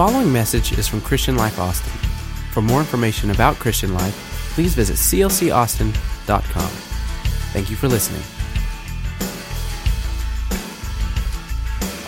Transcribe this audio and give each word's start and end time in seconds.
following 0.00 0.32
message 0.32 0.72
is 0.78 0.88
from 0.88 0.98
Christian 1.02 1.36
Life 1.36 1.58
Austin. 1.58 1.92
For 2.52 2.62
more 2.62 2.80
information 2.80 3.30
about 3.32 3.56
Christian 3.56 3.92
Life, 3.92 4.14
please 4.54 4.74
visit 4.74 4.96
clcaustin.com. 4.96 6.70
Thank 7.52 7.68
you 7.68 7.76
for 7.76 7.86
listening. 7.86 8.22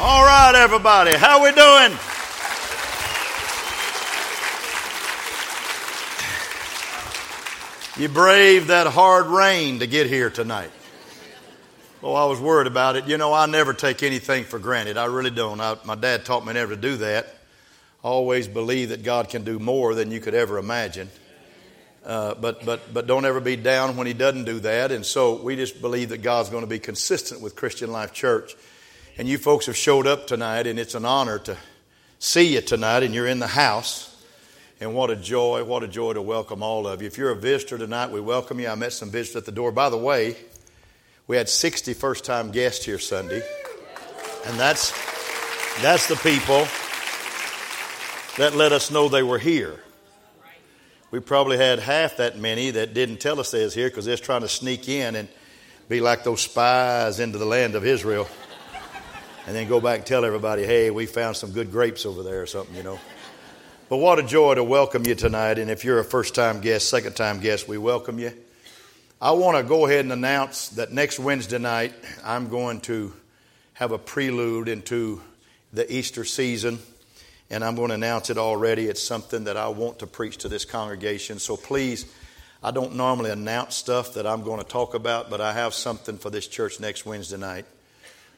All 0.00 0.24
right, 0.24 0.54
everybody, 0.54 1.12
how 1.12 1.44
we 1.44 1.52
doing? 1.52 1.92
You 7.98 8.08
braved 8.08 8.68
that 8.68 8.86
hard 8.86 9.26
rain 9.26 9.80
to 9.80 9.86
get 9.86 10.06
here 10.06 10.30
tonight. 10.30 10.70
Well, 12.00 12.16
I 12.16 12.24
was 12.24 12.40
worried 12.40 12.68
about 12.68 12.96
it. 12.96 13.06
You 13.06 13.18
know, 13.18 13.34
I 13.34 13.44
never 13.44 13.74
take 13.74 14.02
anything 14.02 14.44
for 14.44 14.58
granted. 14.58 14.96
I 14.96 15.04
really 15.04 15.28
don't. 15.28 15.60
I, 15.60 15.76
my 15.84 15.94
dad 15.94 16.24
taught 16.24 16.46
me 16.46 16.54
never 16.54 16.74
to 16.74 16.80
do 16.80 16.96
that. 16.96 17.41
Always 18.02 18.48
believe 18.48 18.88
that 18.88 19.04
God 19.04 19.28
can 19.28 19.44
do 19.44 19.60
more 19.60 19.94
than 19.94 20.10
you 20.10 20.18
could 20.18 20.34
ever 20.34 20.58
imagine. 20.58 21.08
Uh, 22.04 22.34
but, 22.34 22.64
but, 22.66 22.92
but 22.92 23.06
don't 23.06 23.24
ever 23.24 23.40
be 23.40 23.54
down 23.54 23.96
when 23.96 24.08
He 24.08 24.12
doesn't 24.12 24.44
do 24.44 24.58
that. 24.60 24.90
And 24.90 25.06
so 25.06 25.40
we 25.40 25.54
just 25.54 25.80
believe 25.80 26.08
that 26.08 26.18
God's 26.18 26.48
going 26.48 26.64
to 26.64 26.68
be 26.68 26.80
consistent 26.80 27.40
with 27.40 27.54
Christian 27.54 27.92
Life 27.92 28.12
Church. 28.12 28.56
And 29.18 29.28
you 29.28 29.38
folks 29.38 29.66
have 29.66 29.76
showed 29.76 30.08
up 30.08 30.26
tonight, 30.26 30.66
and 30.66 30.80
it's 30.80 30.96
an 30.96 31.04
honor 31.04 31.38
to 31.40 31.56
see 32.18 32.54
you 32.54 32.60
tonight, 32.60 33.04
and 33.04 33.14
you're 33.14 33.28
in 33.28 33.38
the 33.38 33.46
house. 33.46 34.08
And 34.80 34.94
what 34.94 35.10
a 35.10 35.16
joy, 35.16 35.62
what 35.62 35.84
a 35.84 35.88
joy 35.88 36.14
to 36.14 36.22
welcome 36.22 36.60
all 36.60 36.88
of 36.88 37.02
you. 37.02 37.06
If 37.06 37.18
you're 37.18 37.30
a 37.30 37.36
visitor 37.36 37.78
tonight, 37.78 38.10
we 38.10 38.20
welcome 38.20 38.58
you. 38.58 38.68
I 38.68 38.74
met 38.74 38.92
some 38.92 39.10
visitors 39.10 39.36
at 39.36 39.44
the 39.46 39.52
door. 39.52 39.70
By 39.70 39.90
the 39.90 39.96
way, 39.96 40.34
we 41.28 41.36
had 41.36 41.48
60 41.48 41.94
first 41.94 42.24
time 42.24 42.50
guests 42.50 42.84
here 42.84 42.98
Sunday. 42.98 43.42
And 44.46 44.58
that's, 44.58 44.90
that's 45.80 46.08
the 46.08 46.16
people 46.16 46.66
that 48.38 48.54
let 48.54 48.72
us 48.72 48.90
know 48.90 49.08
they 49.08 49.22
were 49.22 49.38
here. 49.38 49.80
We 51.10 51.20
probably 51.20 51.58
had 51.58 51.78
half 51.78 52.16
that 52.16 52.38
many 52.38 52.70
that 52.70 52.94
didn't 52.94 53.18
tell 53.18 53.38
us 53.38 53.50
they 53.50 53.62
was 53.62 53.74
here 53.74 53.88
because 53.88 54.06
they're 54.06 54.16
trying 54.16 54.40
to 54.40 54.48
sneak 54.48 54.88
in 54.88 55.14
and 55.14 55.28
be 55.88 56.00
like 56.00 56.24
those 56.24 56.40
spies 56.40 57.20
into 57.20 57.36
the 57.36 57.44
land 57.44 57.74
of 57.74 57.84
Israel. 57.86 58.28
And 59.44 59.56
then 59.56 59.66
go 59.66 59.80
back 59.80 59.98
and 59.98 60.06
tell 60.06 60.24
everybody, 60.24 60.64
hey, 60.64 60.92
we 60.92 61.04
found 61.04 61.36
some 61.36 61.50
good 61.50 61.72
grapes 61.72 62.06
over 62.06 62.22
there 62.22 62.42
or 62.42 62.46
something, 62.46 62.76
you 62.76 62.84
know. 62.84 63.00
But 63.88 63.96
what 63.96 64.20
a 64.20 64.22
joy 64.22 64.54
to 64.54 64.62
welcome 64.62 65.04
you 65.04 65.16
tonight. 65.16 65.58
And 65.58 65.68
if 65.68 65.84
you're 65.84 65.98
a 65.98 66.04
first 66.04 66.36
time 66.36 66.60
guest, 66.60 66.88
second 66.88 67.16
time 67.16 67.40
guest, 67.40 67.66
we 67.66 67.76
welcome 67.76 68.20
you. 68.20 68.32
I 69.20 69.32
want 69.32 69.56
to 69.56 69.64
go 69.64 69.86
ahead 69.86 70.04
and 70.04 70.12
announce 70.12 70.68
that 70.70 70.92
next 70.92 71.18
Wednesday 71.18 71.58
night, 71.58 71.92
I'm 72.24 72.48
going 72.50 72.82
to 72.82 73.12
have 73.74 73.90
a 73.90 73.98
prelude 73.98 74.68
into 74.68 75.20
the 75.72 75.92
Easter 75.92 76.24
season, 76.24 76.78
and 77.52 77.62
I'm 77.62 77.76
going 77.76 77.90
to 77.90 77.94
announce 77.94 78.30
it 78.30 78.38
already. 78.38 78.86
It's 78.86 79.02
something 79.02 79.44
that 79.44 79.58
I 79.58 79.68
want 79.68 79.98
to 79.98 80.06
preach 80.06 80.38
to 80.38 80.48
this 80.48 80.64
congregation. 80.64 81.38
So 81.38 81.56
please, 81.56 82.06
I 82.62 82.70
don't 82.70 82.96
normally 82.96 83.30
announce 83.30 83.76
stuff 83.76 84.14
that 84.14 84.26
I'm 84.26 84.42
going 84.42 84.58
to 84.58 84.66
talk 84.66 84.94
about, 84.94 85.28
but 85.28 85.42
I 85.42 85.52
have 85.52 85.74
something 85.74 86.16
for 86.16 86.30
this 86.30 86.48
church 86.48 86.80
next 86.80 87.04
Wednesday 87.04 87.36
night 87.36 87.66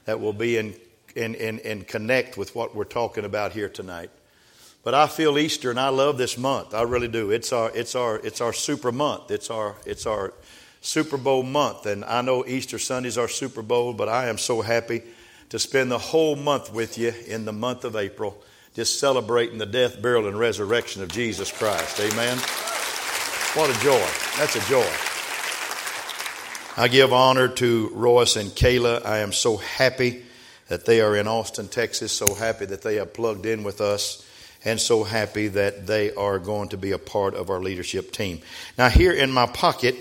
that 0.05 0.19
will 0.19 0.33
be 0.33 0.57
in, 0.57 0.75
in, 1.15 1.37
in, 1.37 1.61
in 1.61 1.85
connect 1.85 2.37
with 2.37 2.57
what 2.57 2.75
we're 2.75 2.85
talking 2.85 3.25
about 3.25 3.53
here 3.53 3.69
tonight. 3.69 4.11
But 4.83 4.95
I 4.95 5.07
feel 5.07 5.39
Easter, 5.39 5.71
and 5.71 5.79
I 5.79 5.91
love 5.91 6.19
this 6.19 6.37
month. 6.37 6.75
I 6.75 6.83
really 6.83 7.09
do. 7.09 7.31
It's 7.31 7.53
our, 7.53 7.71
it's 7.73 7.95
our, 7.95 8.19
it's 8.19 8.41
our 8.41 8.53
super 8.53 8.91
month. 8.91 9.31
It's 9.31 9.49
our, 9.49 9.77
it's 9.87 10.07
our 10.07 10.35
Super 10.81 11.17
Bowl 11.17 11.45
month. 11.45 11.87
And 11.87 12.05
I 12.05 12.21
know 12.21 12.45
Easter 12.45 12.81
Sunday's 12.81 13.17
our 13.17 13.29
Super 13.29 13.63
Bowl, 13.63 13.95
but 13.95 14.09
I 14.09 14.29
am 14.29 14.39
so 14.39 14.61
happy 14.61 15.03
to 15.51 15.59
spend 15.61 15.91
the 15.91 15.99
whole 15.99 16.35
month 16.35 16.73
with 16.73 16.99
you 16.99 17.15
in 17.29 17.45
the 17.45 17.53
month 17.53 17.85
of 17.85 17.95
April, 17.95 18.43
just 18.75 18.99
celebrating 18.99 19.59
the 19.59 19.67
death, 19.67 20.03
burial, 20.03 20.27
and 20.27 20.39
resurrection 20.39 21.03
of 21.03 21.09
Jesus 21.11 21.51
Christ. 21.53 22.01
Amen. 22.01 22.39
What 23.55 23.71
a 23.71 23.81
joy. 23.81 24.05
That's 24.37 24.57
a 24.57 24.69
joy. 24.69 24.91
I 26.77 26.89
give 26.89 27.13
honor 27.13 27.47
to 27.47 27.91
Royce 27.95 28.35
and 28.35 28.51
Kayla. 28.51 29.07
I 29.07 29.19
am 29.19 29.33
so 29.33 29.57
happy 29.59 30.25
that 30.67 30.87
they 30.87 31.01
are 31.01 31.15
in 31.15 31.29
Austin, 31.29 31.69
Texas, 31.69 32.11
so 32.11 32.35
happy 32.35 32.65
that 32.65 32.83
they 32.83 32.97
have 32.97 33.15
plugged 33.15 33.47
in 33.47 33.63
with 33.63 33.81
us 33.81 34.29
and 34.65 34.81
so 34.81 35.05
happy 35.05 35.47
that 35.49 35.87
they 35.87 36.13
are 36.15 36.41
going 36.41 36.71
to 36.71 36.77
be 36.77 36.91
a 36.91 36.99
part 36.99 37.35
of 37.35 37.51
our 37.51 37.61
leadership 37.61 38.11
team. 38.11 38.41
Now, 38.77 38.89
here 38.89 39.13
in 39.13 39.31
my 39.31 39.47
pocket, 39.47 39.95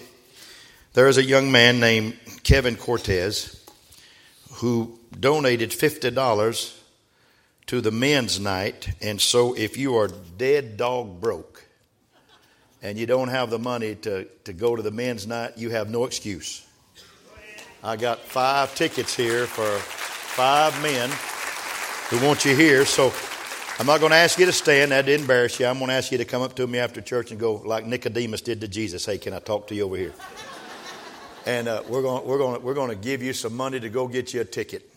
there 0.94 1.08
is 1.08 1.18
a 1.18 1.24
young 1.24 1.52
man 1.52 1.80
named 1.80 2.18
Kevin 2.44 2.76
Cortez 2.76 3.64
who 4.54 4.98
donated 5.20 5.70
$50 5.70 6.83
to 7.68 7.82
the 7.82 7.92
men's 7.92 8.40
night. 8.40 8.90
And 9.02 9.20
so 9.20 9.54
if 9.54 9.78
you 9.78 9.98
are 9.98 10.10
dead 10.38 10.78
dog 10.78 11.22
broke 11.22 11.66
and 12.82 12.98
you 12.98 13.06
don't 13.06 13.30
have 13.30 13.50
the 13.50 13.60
money 13.60 13.96
to, 13.96 14.26
to 14.46 14.54
go 14.54 14.76
to 14.76 14.82
the 14.82 14.92
men's 14.92 15.28
night, 15.28 15.58
you 15.58 15.70
have 15.70 15.90
no 15.90 16.06
excuse. 16.06 16.66
I 17.84 17.96
got 17.96 18.20
five 18.20 18.74
tickets 18.76 19.16
here 19.16 19.46
for 19.46 19.68
five 19.80 20.82
men 20.82 21.10
who 22.10 22.26
want 22.26 22.46
you 22.46 22.56
here. 22.56 22.86
So 22.86 23.14
I'm 23.80 23.86
not 23.86 24.00
going 24.00 24.12
to 24.12 24.18
ask 24.18 24.40
you 24.40 24.46
to 24.46 24.54
stand. 24.54 24.92
That 24.92 25.06
didn't 25.06 25.22
embarrass 25.22 25.60
you. 25.60 25.66
I'm 25.66 25.80
going 25.80 25.90
to 25.90 25.96
ask 25.96 26.12
you 26.12 26.18
to 26.20 26.26
come 26.26 26.42
up 26.42 26.56
to 26.56 26.68
me 26.68 26.80
after 26.80 27.02
church 27.02 27.32
and 27.32 27.40
go 27.40 27.56
like 27.56 27.86
Nicodemus 27.86 28.42
did 28.42 28.62
to 28.62 28.68
Jesus. 28.68 29.06
Hey, 29.06 29.18
can 29.18 29.34
I 29.34 29.40
talk 29.40 29.68
to 29.68 29.76
you 29.76 29.84
over 29.84 29.98
here? 29.98 30.14
and 31.46 31.68
uh, 31.68 31.84
we're 31.88 32.02
going 32.02 32.26
we're 32.26 32.38
going 32.38 32.62
we're 32.64 32.74
going 32.74 32.90
to 32.90 32.96
give 32.96 33.22
you 33.22 33.34
some 33.34 33.56
money 33.56 33.80
to 33.80 33.90
go 33.90 34.08
get 34.08 34.34
you 34.34 34.42
a 34.42 34.46
ticket. 34.46 34.90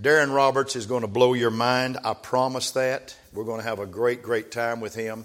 Darren 0.00 0.34
Roberts 0.34 0.76
is 0.76 0.86
going 0.86 1.02
to 1.02 1.08
blow 1.08 1.34
your 1.34 1.50
mind. 1.50 1.98
I 2.04 2.14
promise 2.14 2.70
that. 2.72 3.16
We're 3.32 3.44
going 3.44 3.60
to 3.60 3.66
have 3.66 3.78
a 3.78 3.86
great 3.86 4.22
great 4.22 4.50
time 4.50 4.80
with 4.80 4.94
him, 4.94 5.24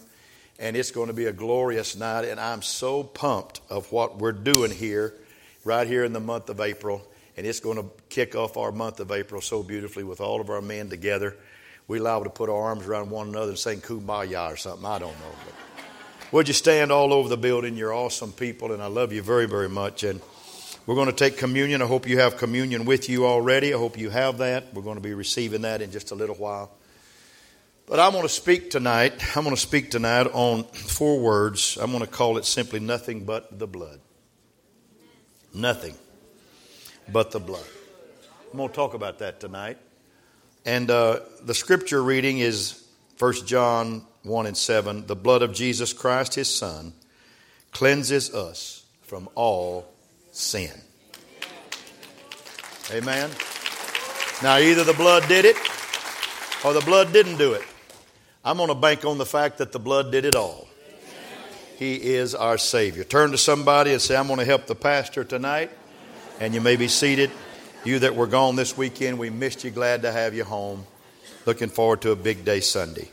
and 0.59 0.75
it's 0.75 0.91
going 0.91 1.07
to 1.07 1.13
be 1.13 1.25
a 1.25 1.33
glorious 1.33 1.95
night. 1.95 2.25
And 2.25 2.39
I'm 2.39 2.61
so 2.61 3.03
pumped 3.03 3.61
of 3.69 3.91
what 3.91 4.17
we're 4.17 4.31
doing 4.31 4.71
here, 4.71 5.13
right 5.63 5.87
here 5.87 6.03
in 6.03 6.13
the 6.13 6.19
month 6.19 6.49
of 6.49 6.59
April, 6.59 7.01
and 7.37 7.47
it's 7.47 7.59
going 7.59 7.77
to 7.77 7.85
kick 8.09 8.35
off 8.35 8.57
our 8.57 8.71
month 8.71 8.99
of 8.99 9.11
April 9.11 9.41
so 9.41 9.63
beautifully 9.63 10.03
with 10.03 10.21
all 10.21 10.41
of 10.41 10.49
our 10.49 10.61
men 10.61 10.89
together. 10.89 11.35
We 11.87 11.99
allow 11.99 12.23
to 12.23 12.29
put 12.29 12.49
our 12.49 12.61
arms 12.61 12.85
around 12.85 13.09
one 13.11 13.29
another 13.29 13.49
and 13.49 13.59
sing 13.59 13.79
"Kumbaya" 13.79 14.51
or 14.51 14.57
something. 14.57 14.85
I 14.85 14.99
don't 14.99 15.19
know. 15.19 15.35
But 15.45 16.33
would 16.33 16.47
you 16.47 16.53
stand 16.53 16.91
all 16.91 17.13
over 17.13 17.29
the 17.29 17.37
building? 17.37 17.77
You're 17.77 17.93
awesome 17.93 18.31
people, 18.31 18.73
and 18.73 18.81
I 18.81 18.87
love 18.87 19.13
you 19.13 19.21
very, 19.21 19.47
very 19.47 19.69
much. 19.69 20.03
And 20.03 20.19
we're 20.85 20.95
going 20.95 21.07
to 21.07 21.13
take 21.13 21.37
communion. 21.37 21.81
I 21.81 21.87
hope 21.87 22.07
you 22.07 22.19
have 22.19 22.37
communion 22.37 22.85
with 22.85 23.09
you 23.09 23.25
already. 23.25 23.73
I 23.73 23.77
hope 23.77 23.97
you 23.97 24.11
have 24.11 24.37
that. 24.37 24.73
We're 24.73 24.83
going 24.83 24.97
to 24.97 25.01
be 25.01 25.15
receiving 25.15 25.61
that 25.61 25.81
in 25.81 25.91
just 25.91 26.11
a 26.11 26.15
little 26.15 26.35
while. 26.35 26.71
But 27.87 27.99
I'm 27.99 28.11
going 28.11 28.23
to 28.23 28.29
speak 28.29 28.69
tonight. 28.69 29.13
I'm 29.35 29.43
going 29.43 29.55
to 29.55 29.61
speak 29.61 29.89
tonight 29.89 30.27
on 30.27 30.63
four 30.63 31.19
words. 31.19 31.77
I'm 31.81 31.91
going 31.91 32.03
to 32.03 32.09
call 32.09 32.37
it 32.37 32.45
simply 32.45 32.79
nothing 32.79 33.25
but 33.25 33.57
the 33.57 33.67
blood. 33.67 33.99
Nothing 35.53 35.95
but 37.11 37.31
the 37.31 37.39
blood. 37.39 37.65
I'm 38.51 38.57
going 38.57 38.69
to 38.69 38.75
talk 38.75 38.93
about 38.93 39.19
that 39.19 39.39
tonight. 39.39 39.77
And 40.65 40.89
uh, 40.91 41.19
the 41.43 41.53
scripture 41.53 42.01
reading 42.01 42.39
is 42.39 42.83
1 43.17 43.45
John 43.45 44.05
1 44.23 44.45
and 44.45 44.57
7 44.57 45.05
the 45.07 45.15
blood 45.15 45.41
of 45.41 45.53
Jesus 45.53 45.93
Christ, 45.93 46.35
his 46.35 46.53
Son, 46.53 46.93
cleanses 47.71 48.33
us 48.33 48.83
from 49.03 49.29
all 49.35 49.94
sin. 50.35 50.71
Amen. 52.91 53.29
Now, 54.43 54.57
either 54.57 54.83
the 54.83 54.93
blood 54.93 55.27
did 55.27 55.45
it 55.45 55.55
or 56.63 56.73
the 56.73 56.81
blood 56.81 57.13
didn't 57.13 57.37
do 57.37 57.53
it. 57.53 57.63
I'm 58.43 58.57
going 58.57 58.69
to 58.69 58.75
bank 58.75 59.05
on 59.05 59.17
the 59.17 59.25
fact 59.25 59.57
that 59.57 59.71
the 59.71 59.79
blood 59.79 60.11
did 60.11 60.25
it 60.25 60.35
all. 60.35 60.67
He 61.77 61.95
is 61.95 62.35
our 62.35 62.57
Savior. 62.57 63.03
Turn 63.03 63.31
to 63.31 63.37
somebody 63.37 63.91
and 63.91 64.01
say, 64.01 64.15
I'm 64.15 64.27
going 64.27 64.39
to 64.39 64.45
help 64.45 64.67
the 64.67 64.75
pastor 64.75 65.23
tonight. 65.23 65.71
And 66.39 66.53
you 66.53 66.61
may 66.61 66.75
be 66.75 66.87
seated. 66.87 67.31
You 67.83 67.99
that 67.99 68.15
were 68.15 68.27
gone 68.27 68.55
this 68.55 68.77
weekend, 68.77 69.17
we 69.19 69.29
missed 69.29 69.63
you. 69.63 69.71
Glad 69.71 70.03
to 70.03 70.11
have 70.11 70.33
you 70.33 70.43
home. 70.43 70.85
Looking 71.45 71.69
forward 71.69 72.01
to 72.01 72.11
a 72.11 72.15
big 72.15 72.45
day 72.45 72.59
Sunday. 72.59 73.09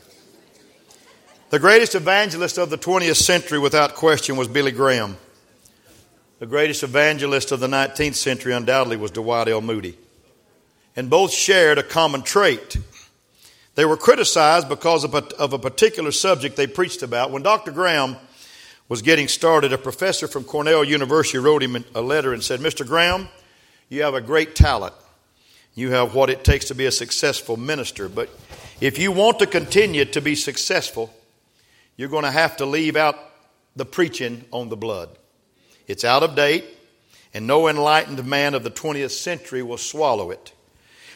The 1.49 1.59
greatest 1.59 1.95
evangelist 1.95 2.57
of 2.57 2.69
the 2.69 2.77
20th 2.77 3.15
century, 3.15 3.59
without 3.59 3.95
question, 3.95 4.37
was 4.37 4.47
Billy 4.47 4.71
Graham. 4.71 5.17
The 6.43 6.49
greatest 6.49 6.83
evangelist 6.83 7.53
of 7.53 7.61
the 7.61 7.67
19th 7.67 8.15
century, 8.15 8.51
undoubtedly, 8.51 8.97
was 8.97 9.11
Dwight 9.11 9.47
L. 9.47 9.61
Moody. 9.61 9.97
And 10.93 11.09
both 11.09 11.31
shared 11.31 11.77
a 11.77 11.83
common 11.83 12.21
trait. 12.21 12.75
They 13.75 13.85
were 13.85 13.95
criticized 13.95 14.67
because 14.67 15.05
of 15.05 15.15
a, 15.15 15.23
of 15.37 15.53
a 15.53 15.57
particular 15.57 16.11
subject 16.11 16.57
they 16.57 16.67
preached 16.67 17.01
about. 17.01 17.31
When 17.31 17.43
Dr. 17.43 17.71
Graham 17.71 18.17
was 18.89 19.01
getting 19.01 19.29
started, 19.29 19.71
a 19.71 19.77
professor 19.77 20.27
from 20.27 20.43
Cornell 20.43 20.83
University 20.83 21.37
wrote 21.37 21.63
him 21.63 21.81
a 21.95 22.01
letter 22.01 22.33
and 22.33 22.43
said, 22.43 22.59
Mr. 22.59 22.85
Graham, 22.85 23.29
you 23.87 24.03
have 24.03 24.13
a 24.13 24.19
great 24.19 24.53
talent. 24.53 24.95
You 25.75 25.91
have 25.91 26.13
what 26.13 26.29
it 26.29 26.43
takes 26.43 26.65
to 26.65 26.75
be 26.75 26.87
a 26.87 26.91
successful 26.91 27.55
minister. 27.55 28.09
But 28.09 28.29
if 28.81 28.99
you 28.99 29.13
want 29.13 29.39
to 29.39 29.47
continue 29.47 30.03
to 30.03 30.19
be 30.19 30.35
successful, 30.35 31.09
you're 31.95 32.09
going 32.09 32.25
to 32.25 32.31
have 32.31 32.57
to 32.57 32.65
leave 32.65 32.97
out 32.97 33.17
the 33.77 33.85
preaching 33.85 34.43
on 34.51 34.67
the 34.67 34.75
blood. 34.75 35.07
It's 35.87 36.03
out 36.03 36.23
of 36.23 36.35
date, 36.35 36.65
and 37.33 37.47
no 37.47 37.67
enlightened 37.67 38.23
man 38.25 38.53
of 38.53 38.63
the 38.63 38.71
20th 38.71 39.11
century 39.11 39.61
will 39.61 39.77
swallow 39.77 40.31
it. 40.31 40.53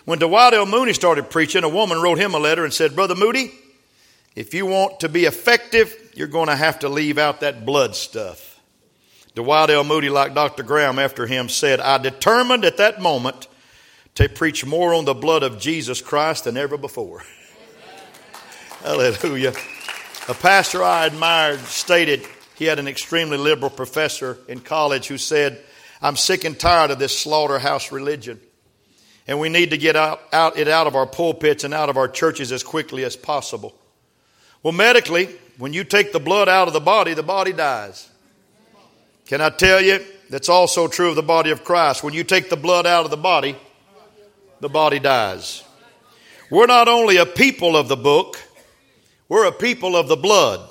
When 0.06 0.22
L. 0.24 0.66
Moody 0.66 0.94
started 0.94 1.30
preaching, 1.30 1.64
a 1.64 1.70
woman 1.70 2.02
wrote 2.02 2.18
him 2.18 2.34
a 2.34 2.40
letter 2.40 2.64
and 2.64 2.74
said, 2.74 2.96
Brother 2.96 3.16
Moody, 3.16 3.52
if 4.36 4.54
you 4.54 4.66
want 4.66 5.02
to 5.02 5.10
be 5.10 5.26
effective, 5.26 6.12
you're 6.16 6.28
going 6.28 6.48
to 6.48 6.56
have 6.56 6.80
to 6.80 6.90
leave 6.90 7.18
out 7.18 7.42
that 7.42 7.66
blood 7.66 7.96
stuff. 7.96 8.60
Dwight 9.36 9.70
L. 9.70 9.84
Moody, 9.84 10.10
like 10.10 10.34
Dr. 10.34 10.64
Graham 10.64 10.98
after 10.98 11.28
him, 11.28 11.50
said, 11.50 11.80
I 11.80 11.98
determined 11.98 12.66
at 12.66 12.78
that 12.78 13.02
moment 13.02 13.48
to 14.16 14.28
preach 14.28 14.66
more 14.66 14.94
on 14.94 15.06
the 15.06 15.14
blood 15.14 15.44
of 15.44 15.60
Jesus 15.60 16.02
Christ 16.02 16.46
than 16.46 16.58
ever 16.58 16.78
before. 16.78 17.24
Hallelujah. 18.84 19.54
A 20.28 20.34
pastor 20.34 20.84
I 20.84 21.06
admired 21.06 21.60
stated 21.60 22.26
he 22.58 22.66
had 22.66 22.80
an 22.80 22.88
extremely 22.88 23.38
liberal 23.38 23.70
professor 23.70 24.40
in 24.48 24.60
college 24.62 25.08
who 25.08 25.20
said, 25.20 25.62
I'm 26.02 26.16
sick 26.16 26.44
and 26.44 26.60
tired 26.60 26.90
of 26.90 26.98
this 26.98 27.18
slaughterhouse 27.18 27.92
religion. 27.92 28.40
And 29.28 29.40
we 29.40 29.50
need 29.50 29.70
to 29.72 29.78
get 29.78 29.96
out, 29.96 30.22
out, 30.34 30.58
it 30.58 30.68
out 30.68 30.88
of 30.88 30.96
our 30.96 31.06
pulpits 31.06 31.64
and 31.64 31.74
out 31.74 31.90
of 31.90 31.98
our 31.98 32.08
churches 32.08 32.52
as 32.52 32.64
quickly 32.64 33.04
as 33.04 33.16
possible. 33.16 33.76
Well, 34.64 34.74
medically, 34.74 35.30
when 35.60 35.72
you 35.72 35.84
take 35.84 36.14
the 36.14 36.20
blood 36.20 36.50
out 36.50 36.68
of 36.68 36.74
the 36.74 36.80
body, 36.80 37.14
the 37.14 37.22
body 37.22 37.54
dies. 37.54 38.10
Can 39.28 39.40
I 39.40 39.50
tell 39.50 39.80
you? 39.80 40.04
That's 40.30 40.50
also 40.50 40.88
true 40.88 41.10
of 41.10 41.16
the 41.16 41.22
body 41.22 41.52
of 41.52 41.64
Christ. 41.64 42.04
When 42.04 42.14
you 42.14 42.24
take 42.24 42.50
the 42.50 42.58
blood 42.58 42.88
out 42.88 43.06
of 43.06 43.12
the 43.12 43.18
body, 43.18 43.56
the 44.62 44.70
body 44.70 45.00
dies. 45.00 45.64
We're 46.50 46.66
not 46.66 46.88
only 46.88 47.18
a 47.18 47.26
people 47.26 47.78
of 47.78 47.88
the 47.88 47.98
book, 47.98 48.42
we're 49.30 49.46
a 49.46 49.52
people 49.52 49.96
of 49.96 50.08
the 50.08 50.16
blood. 50.16 50.68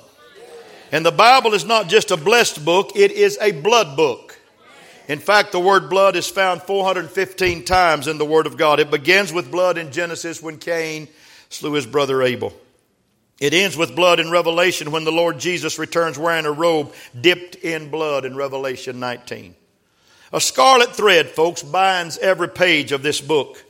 And 0.91 1.05
the 1.05 1.11
Bible 1.11 1.53
is 1.53 1.65
not 1.65 1.89
just 1.89 2.11
a 2.11 2.17
blessed 2.17 2.63
book, 2.63 2.91
it 2.95 3.11
is 3.11 3.37
a 3.41 3.51
blood 3.51 3.97
book. 3.97 4.39
In 5.07 5.19
fact, 5.19 5.51
the 5.51 5.59
word 5.59 5.89
blood 5.89 6.15
is 6.15 6.27
found 6.27 6.61
415 6.61 7.63
times 7.63 8.07
in 8.07 8.17
the 8.17 8.25
Word 8.25 8.45
of 8.45 8.57
God. 8.57 8.79
It 8.79 8.91
begins 8.91 9.31
with 9.31 9.51
blood 9.51 9.77
in 9.77 9.91
Genesis 9.91 10.41
when 10.41 10.57
Cain 10.57 11.07
slew 11.49 11.73
his 11.73 11.85
brother 11.85 12.21
Abel. 12.21 12.53
It 13.39 13.53
ends 13.53 13.77
with 13.77 13.95
blood 13.95 14.19
in 14.19 14.31
Revelation 14.31 14.91
when 14.91 15.05
the 15.05 15.11
Lord 15.11 15.39
Jesus 15.39 15.79
returns 15.79 16.17
wearing 16.17 16.45
a 16.45 16.51
robe 16.51 16.93
dipped 17.19 17.55
in 17.55 17.89
blood 17.89 18.25
in 18.25 18.35
Revelation 18.35 18.99
19. 18.99 19.55
A 20.33 20.41
scarlet 20.41 20.93
thread, 20.95 21.27
folks, 21.27 21.63
binds 21.63 22.17
every 22.17 22.49
page 22.49 22.91
of 22.91 23.03
this 23.03 23.21
book. 23.21 23.63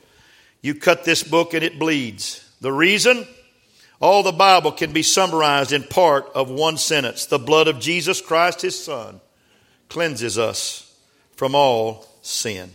You 0.60 0.74
cut 0.74 1.04
this 1.04 1.22
book 1.22 1.54
and 1.54 1.62
it 1.62 1.78
bleeds. 1.78 2.50
The 2.60 2.72
reason? 2.72 3.26
All 4.00 4.22
the 4.22 4.32
Bible 4.32 4.72
can 4.72 4.92
be 4.92 5.02
summarized 5.02 5.72
in 5.72 5.82
part 5.82 6.30
of 6.34 6.50
one 6.50 6.76
sentence. 6.76 7.26
The 7.26 7.38
blood 7.38 7.66
of 7.66 7.80
Jesus 7.80 8.20
Christ, 8.20 8.62
his 8.62 8.82
Son, 8.82 9.20
cleanses 9.88 10.38
us 10.38 10.94
from 11.34 11.54
all 11.54 12.06
sin. 12.22 12.70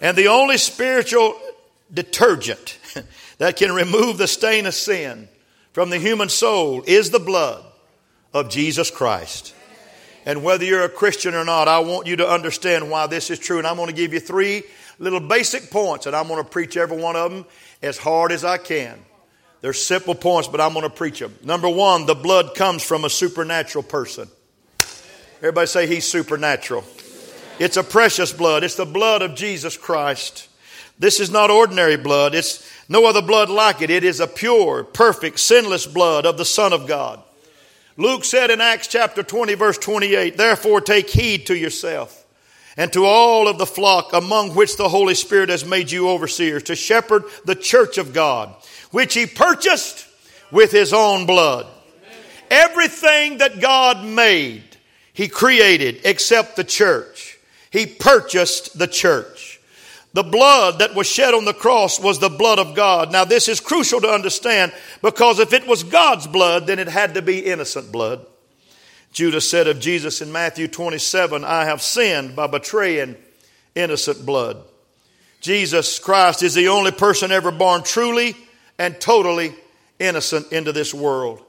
And 0.00 0.16
the 0.16 0.28
only 0.28 0.58
spiritual 0.58 1.38
detergent 1.92 2.78
that 3.38 3.56
can 3.56 3.72
remove 3.72 4.18
the 4.18 4.26
stain 4.26 4.66
of 4.66 4.74
sin 4.74 5.28
from 5.72 5.90
the 5.90 5.98
human 5.98 6.28
soul 6.28 6.82
is 6.86 7.10
the 7.10 7.20
blood 7.20 7.64
of 8.34 8.50
Jesus 8.50 8.90
Christ. 8.90 9.54
And 10.24 10.42
whether 10.42 10.64
you're 10.64 10.82
a 10.82 10.88
Christian 10.88 11.34
or 11.34 11.44
not, 11.44 11.68
I 11.68 11.78
want 11.78 12.08
you 12.08 12.16
to 12.16 12.28
understand 12.28 12.90
why 12.90 13.06
this 13.06 13.30
is 13.30 13.38
true. 13.38 13.58
And 13.58 13.66
I'm 13.66 13.76
going 13.76 13.88
to 13.88 13.94
give 13.94 14.12
you 14.12 14.18
three 14.18 14.64
little 14.98 15.20
basic 15.20 15.70
points, 15.70 16.06
and 16.06 16.16
I'm 16.16 16.26
going 16.26 16.42
to 16.42 16.50
preach 16.50 16.76
every 16.76 17.00
one 17.00 17.14
of 17.14 17.30
them 17.30 17.46
as 17.80 17.96
hard 17.96 18.32
as 18.32 18.44
I 18.44 18.58
can. 18.58 18.98
They're 19.60 19.72
simple 19.72 20.14
points, 20.14 20.48
but 20.48 20.60
I'm 20.60 20.72
going 20.72 20.84
to 20.84 20.90
preach 20.90 21.18
them. 21.18 21.34
Number 21.42 21.68
one, 21.68 22.06
the 22.06 22.14
blood 22.14 22.54
comes 22.54 22.82
from 22.82 23.04
a 23.04 23.10
supernatural 23.10 23.82
person. 23.82 24.28
Everybody 25.38 25.66
say 25.66 25.86
he's 25.86 26.04
supernatural. 26.04 26.84
It's 27.58 27.76
a 27.76 27.82
precious 27.82 28.32
blood. 28.32 28.64
It's 28.64 28.76
the 28.76 28.84
blood 28.84 29.22
of 29.22 29.34
Jesus 29.34 29.76
Christ. 29.76 30.48
This 30.98 31.20
is 31.20 31.30
not 31.30 31.50
ordinary 31.50 31.96
blood. 31.96 32.34
It's 32.34 32.70
no 32.88 33.06
other 33.06 33.22
blood 33.22 33.50
like 33.50 33.82
it. 33.82 33.90
It 33.90 34.04
is 34.04 34.20
a 34.20 34.26
pure, 34.26 34.84
perfect, 34.84 35.38
sinless 35.40 35.86
blood 35.86 36.26
of 36.26 36.38
the 36.38 36.44
Son 36.44 36.72
of 36.72 36.86
God. 36.86 37.22
Luke 37.96 38.24
said 38.24 38.50
in 38.50 38.60
Acts 38.60 38.88
chapter 38.88 39.22
20 39.22 39.54
verse 39.54 39.78
28, 39.78 40.36
therefore 40.36 40.80
take 40.80 41.08
heed 41.08 41.46
to 41.46 41.56
yourself 41.56 42.26
and 42.76 42.92
to 42.92 43.06
all 43.06 43.48
of 43.48 43.58
the 43.58 43.66
flock 43.66 44.12
among 44.12 44.54
which 44.54 44.76
the 44.76 44.88
Holy 44.88 45.14
Spirit 45.14 45.48
has 45.48 45.64
made 45.64 45.90
you 45.90 46.10
overseers 46.10 46.62
to 46.64 46.76
shepherd 46.76 47.24
the 47.46 47.54
church 47.54 47.96
of 47.96 48.12
God, 48.12 48.54
which 48.90 49.14
he 49.14 49.26
purchased 49.26 50.06
with 50.50 50.72
his 50.72 50.92
own 50.92 51.26
blood. 51.26 51.66
Everything 52.50 53.38
that 53.38 53.60
God 53.60 54.04
made, 54.04 54.62
he 55.12 55.28
created 55.28 56.00
except 56.04 56.56
the 56.56 56.64
church. 56.64 57.38
He 57.70 57.86
purchased 57.86 58.78
the 58.78 58.86
church. 58.86 59.60
The 60.12 60.22
blood 60.22 60.78
that 60.78 60.94
was 60.94 61.06
shed 61.06 61.34
on 61.34 61.44
the 61.44 61.52
cross 61.52 62.00
was 62.00 62.18
the 62.18 62.30
blood 62.30 62.58
of 62.58 62.74
God. 62.74 63.12
Now, 63.12 63.24
this 63.24 63.48
is 63.48 63.60
crucial 63.60 64.00
to 64.00 64.08
understand 64.08 64.72
because 65.02 65.38
if 65.40 65.52
it 65.52 65.66
was 65.66 65.82
God's 65.82 66.26
blood, 66.26 66.66
then 66.66 66.78
it 66.78 66.88
had 66.88 67.14
to 67.14 67.22
be 67.22 67.40
innocent 67.40 67.92
blood. 67.92 68.24
Judas 69.12 69.48
said 69.48 69.66
of 69.66 69.80
Jesus 69.80 70.22
in 70.22 70.32
Matthew 70.32 70.68
27, 70.68 71.44
I 71.44 71.66
have 71.66 71.82
sinned 71.82 72.36
by 72.36 72.46
betraying 72.46 73.16
innocent 73.74 74.24
blood. 74.24 74.62
Jesus 75.40 75.98
Christ 75.98 76.42
is 76.42 76.54
the 76.54 76.68
only 76.68 76.92
person 76.92 77.30
ever 77.30 77.50
born 77.50 77.82
truly 77.82 78.36
and 78.78 79.00
totally 79.00 79.54
innocent 79.98 80.52
into 80.52 80.72
this 80.72 80.92
world. 80.92 81.42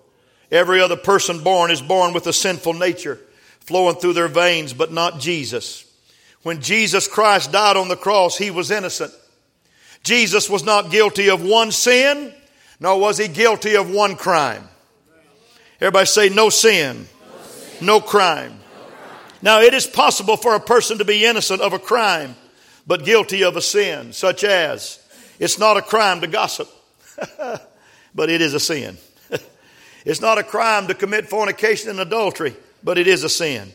Every 0.52 0.82
other 0.82 0.96
person 0.96 1.44
born 1.44 1.72
is 1.72 1.82
born 1.82 2.14
with 2.14 2.28
a 2.28 2.34
sinful 2.34 2.74
nature 2.74 3.20
flowing 3.60 3.96
through 3.96 4.14
their 4.14 4.30
veins, 4.30 4.74
but 4.74 4.92
not 4.92 5.20
Jesus. 5.20 5.84
When 6.44 6.62
Jesus 6.62 7.08
Christ 7.08 7.52
died 7.52 7.76
on 7.76 7.90
the 7.90 7.98
cross, 7.98 8.38
he 8.38 8.52
was 8.52 8.72
innocent. 8.72 9.14
Jesus 10.04 10.50
was 10.50 10.64
not 10.64 10.92
guilty 10.92 11.30
of 11.30 11.44
one 11.44 11.72
sin, 11.72 12.34
nor 12.80 13.00
was 13.00 13.18
he 13.18 13.28
guilty 13.28 13.76
of 13.76 13.92
one 13.92 14.16
crime. 14.16 14.68
Everybody 15.82 16.06
say, 16.06 16.30
no 16.30 16.50
sin 16.50 17.08
no 17.82 18.02
crime. 18.02 18.60
Now, 19.42 19.62
it 19.62 19.74
is 19.74 19.86
possible 19.86 20.38
for 20.38 20.56
a 20.56 20.60
person 20.60 20.98
to 20.98 21.06
be 21.06 21.26
innocent 21.26 21.62
of 21.62 21.74
a 21.74 21.80
crime, 21.80 22.36
but 22.86 23.06
guilty 23.06 23.44
of 23.44 23.56
a 23.56 23.62
sin, 23.62 24.14
such 24.14 24.44
as 24.44 25.00
it's 25.40 25.60
not 25.60 25.78
a 25.78 25.82
crime 25.82 26.22
to 26.22 26.28
gossip, 26.28 26.70
but 28.16 28.30
it 28.30 28.42
is 28.42 28.54
a 28.54 28.60
sin. 28.60 28.98
it's 30.06 30.22
not 30.22 30.38
a 30.38 30.44
crime 30.44 30.88
to 30.88 30.94
commit 30.94 31.28
fornication 31.28 31.90
and 31.90 32.00
adultery, 32.00 32.56
but 32.84 32.98
it 32.98 33.08
is 33.08 33.24
a 33.24 33.30
sin. 33.30 33.72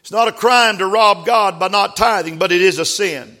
It's 0.00 0.12
not 0.12 0.28
a 0.28 0.32
crime 0.32 0.78
to 0.78 0.86
rob 0.86 1.26
God 1.26 1.58
by 1.60 1.68
not 1.68 1.96
tithing, 1.96 2.38
but 2.38 2.52
it 2.52 2.62
is 2.62 2.78
a 2.78 2.84
sin. 2.84 3.36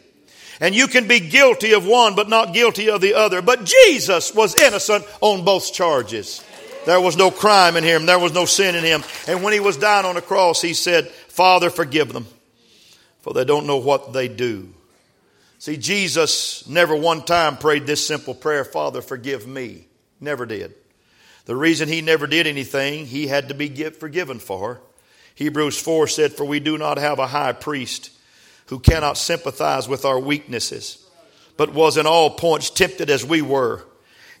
And 0.60 0.74
you 0.74 0.88
can 0.88 1.08
be 1.08 1.20
guilty 1.20 1.72
of 1.72 1.86
one, 1.86 2.14
but 2.14 2.28
not 2.28 2.52
guilty 2.52 2.90
of 2.90 3.00
the 3.00 3.14
other. 3.14 3.40
But 3.40 3.64
Jesus 3.64 4.34
was 4.34 4.54
innocent 4.60 5.06
on 5.22 5.44
both 5.44 5.72
charges. 5.72 6.44
There 6.84 7.00
was 7.00 7.16
no 7.16 7.30
crime 7.30 7.76
in 7.76 7.84
him. 7.84 8.04
There 8.04 8.18
was 8.18 8.34
no 8.34 8.44
sin 8.44 8.74
in 8.74 8.84
him. 8.84 9.02
And 9.26 9.42
when 9.42 9.54
he 9.54 9.60
was 9.60 9.78
dying 9.78 10.04
on 10.04 10.16
the 10.16 10.22
cross, 10.22 10.60
he 10.60 10.74
said, 10.74 11.08
Father, 11.08 11.70
forgive 11.70 12.12
them, 12.12 12.26
for 13.20 13.32
they 13.32 13.44
don't 13.44 13.66
know 13.66 13.78
what 13.78 14.12
they 14.12 14.28
do. 14.28 14.72
See, 15.60 15.76
Jesus 15.76 16.66
never 16.66 16.96
one 16.96 17.22
time 17.22 17.58
prayed 17.58 17.86
this 17.86 18.06
simple 18.06 18.34
prayer, 18.34 18.64
Father, 18.64 19.02
forgive 19.02 19.46
me. 19.46 19.88
Never 20.18 20.46
did. 20.46 20.74
The 21.44 21.54
reason 21.54 21.86
he 21.86 22.00
never 22.00 22.26
did 22.26 22.46
anything, 22.46 23.04
he 23.04 23.26
had 23.26 23.48
to 23.48 23.54
be 23.54 23.68
forgiven 23.90 24.38
for. 24.38 24.80
Hebrews 25.34 25.78
4 25.78 26.06
said, 26.08 26.32
For 26.32 26.46
we 26.46 26.60
do 26.60 26.78
not 26.78 26.96
have 26.96 27.18
a 27.18 27.26
high 27.26 27.52
priest 27.52 28.10
who 28.68 28.78
cannot 28.78 29.18
sympathize 29.18 29.86
with 29.86 30.06
our 30.06 30.18
weaknesses, 30.18 31.06
but 31.58 31.74
was 31.74 31.98
in 31.98 32.06
all 32.06 32.30
points 32.30 32.70
tempted 32.70 33.10
as 33.10 33.22
we 33.22 33.42
were, 33.42 33.84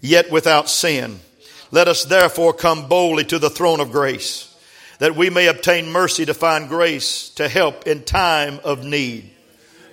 yet 0.00 0.30
without 0.30 0.70
sin. 0.70 1.20
Let 1.70 1.86
us 1.86 2.06
therefore 2.06 2.54
come 2.54 2.88
boldly 2.88 3.24
to 3.24 3.38
the 3.38 3.50
throne 3.50 3.80
of 3.80 3.92
grace, 3.92 4.56
that 5.00 5.16
we 5.16 5.28
may 5.28 5.48
obtain 5.48 5.92
mercy 5.92 6.24
to 6.24 6.32
find 6.32 6.66
grace 6.66 7.28
to 7.34 7.46
help 7.46 7.86
in 7.86 8.04
time 8.04 8.58
of 8.64 8.86
need. 8.86 9.32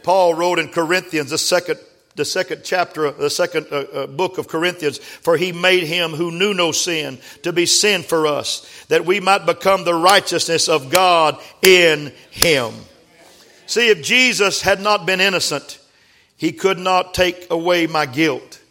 Paul 0.07 0.35
wrote 0.35 0.57
in 0.57 0.69
Corinthians, 0.69 1.31
the 1.31 1.37
second, 1.37 1.81
the 2.15 2.23
second 2.23 2.61
chapter, 2.63 3.11
the 3.11 3.29
second 3.29 3.67
uh, 3.69 3.75
uh, 3.75 4.07
book 4.07 4.37
of 4.37 4.47
Corinthians, 4.47 4.99
for 4.99 5.35
he 5.35 5.51
made 5.51 5.83
him 5.83 6.11
who 6.11 6.31
knew 6.31 6.53
no 6.53 6.71
sin 6.71 7.17
to 7.43 7.51
be 7.51 7.65
sin 7.65 8.03
for 8.03 8.25
us, 8.25 8.85
that 8.87 9.05
we 9.05 9.19
might 9.19 9.45
become 9.45 9.83
the 9.83 9.93
righteousness 9.93 10.69
of 10.69 10.89
God 10.89 11.37
in 11.61 12.13
him. 12.31 12.71
See, 13.65 13.89
if 13.89 14.01
Jesus 14.01 14.61
had 14.61 14.79
not 14.79 15.05
been 15.05 15.19
innocent, 15.19 15.77
he 16.37 16.53
could 16.53 16.79
not 16.79 17.13
take 17.13 17.51
away 17.51 17.85
my 17.85 18.05
guilt 18.05 18.61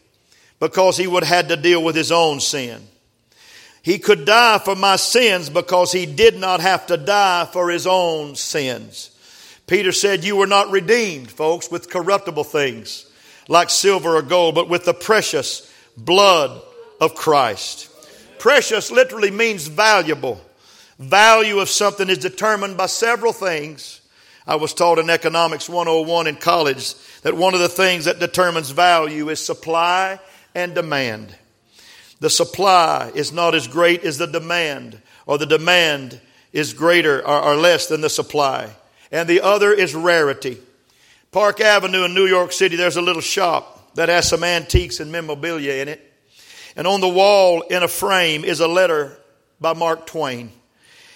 because 0.59 0.97
he 0.97 1.07
would 1.07 1.23
have 1.23 1.37
had 1.37 1.49
to 1.51 1.63
deal 1.63 1.85
with 1.85 1.97
his 1.97 2.11
own 2.11 2.41
sin. 2.41 2.81
He 3.83 3.99
could 3.99 4.25
die 4.25 4.57
for 4.57 4.75
my 4.75 4.97
sins 4.97 5.51
because 5.51 5.93
he 5.93 6.07
did 6.07 6.39
not 6.39 6.61
have 6.61 6.87
to 6.87 6.97
die 6.97 7.45
for 7.53 7.69
his 7.69 7.87
own 7.87 8.37
sins. 8.37 9.11
Peter 9.67 9.93
said, 9.93 10.25
You 10.25 10.37
were 10.37 10.47
not 10.47 10.71
redeemed, 10.71 11.31
folks, 11.31 11.71
with 11.71 11.91
corruptible 11.91 12.45
things 12.45 13.07
like 13.49 13.71
silver 13.71 14.17
or 14.17 14.23
gold, 14.23 14.55
but 14.55 14.69
with 14.69 14.85
the 14.85 14.95
precious 14.95 15.73
blood 15.97 16.61
of 17.01 17.15
Christ. 17.15 17.91
Precious 18.39 18.91
literally 18.91 19.31
means 19.31 19.67
valuable. 19.69 20.41
Value 20.99 21.59
of 21.59 21.69
something 21.69 22.09
is 22.09 22.19
determined 22.19 22.77
by 22.77 22.87
several 22.87 23.33
things. 23.33 24.01
I 24.47 24.57
was 24.57 24.73
taught 24.73 24.99
in 24.99 25.11
Economics 25.11 25.69
101 25.69 26.27
in 26.27 26.37
college 26.37 26.95
that 27.23 27.37
one 27.37 27.55
of 27.55 27.61
the 27.61 27.69
things 27.69 28.05
that 28.05 28.21
determines 28.21 28.71
value 28.71 29.29
is 29.29 29.45
supply 29.45 30.21
and 30.55 30.75
demand. 30.75 31.35
The 32.21 32.31
supply 32.31 33.11
is 33.15 33.33
not 33.33 33.55
as 33.55 33.69
great 33.69 34.05
as 34.05 34.19
the 34.19 34.27
demand, 34.27 35.01
or 35.27 35.37
the 35.37 35.47
demand 35.47 36.21
is 36.53 36.73
greater 36.73 37.19
or, 37.27 37.43
or 37.43 37.57
less 37.57 37.89
than 37.89 38.01
the 38.01 38.09
supply. 38.09 38.71
And 39.17 39.27
the 39.27 39.41
other 39.41 39.73
is 39.73 39.95
rarity. 39.95 40.59
Park 41.33 41.63
Avenue 41.63 42.05
in 42.05 42.13
New 42.13 42.27
York 42.27 42.53
City, 42.53 42.77
there's 42.77 42.99
a 42.99 43.01
little 43.01 43.23
shop 43.23 43.95
that 43.95 44.11
has 44.11 44.29
some 44.29 44.45
antiques 44.45 45.01
and 45.01 45.11
memorabilia 45.11 45.81
in 45.81 45.89
it. 45.89 46.13
And 46.77 46.87
on 46.87 47.01
the 47.01 47.09
wall 47.09 47.63
in 47.63 47.83
a 47.83 47.89
frame 47.89 48.45
is 48.45 48.61
a 48.61 48.69
letter 48.69 49.17
by 49.59 49.73
Mark 49.73 50.07
Twain. 50.07 50.53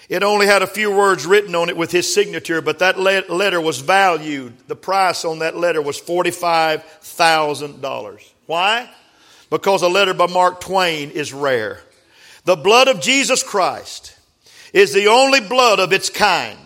It 0.09 0.23
only 0.23 0.47
had 0.47 0.63
a 0.63 0.67
few 0.67 0.91
words 0.91 1.27
written 1.27 1.53
on 1.53 1.69
it 1.69 1.77
with 1.77 1.91
his 1.91 2.11
signature, 2.11 2.59
but 2.59 2.79
that 2.79 2.99
letter 2.99 3.61
was 3.61 3.81
valued. 3.81 4.67
The 4.67 4.75
price 4.75 5.23
on 5.23 5.37
that 5.39 5.55
letter 5.55 5.83
was 5.83 6.01
$45,000. 6.01 8.31
Why? 8.47 8.89
Because 9.51 9.83
a 9.83 9.87
letter 9.87 10.15
by 10.15 10.25
Mark 10.25 10.59
Twain 10.59 11.11
is 11.11 11.33
rare. 11.33 11.81
The 12.45 12.55
blood 12.55 12.87
of 12.87 12.99
Jesus 12.99 13.43
Christ 13.43 14.17
is 14.73 14.91
the 14.91 15.05
only 15.05 15.39
blood 15.39 15.79
of 15.79 15.93
its 15.93 16.09
kind 16.09 16.57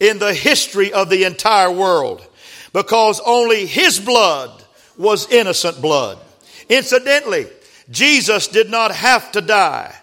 in 0.00 0.18
the 0.18 0.34
history 0.34 0.92
of 0.92 1.08
the 1.10 1.24
entire 1.24 1.70
world 1.70 2.26
because 2.72 3.20
only 3.24 3.66
his 3.66 3.98
blood 3.98 4.64
was 4.96 5.30
innocent 5.30 5.80
blood. 5.80 6.18
Incidentally, 6.68 7.46
Jesus 7.90 8.48
did 8.48 8.70
not 8.70 8.94
have 8.94 9.32
to 9.32 9.40
die. 9.40 9.94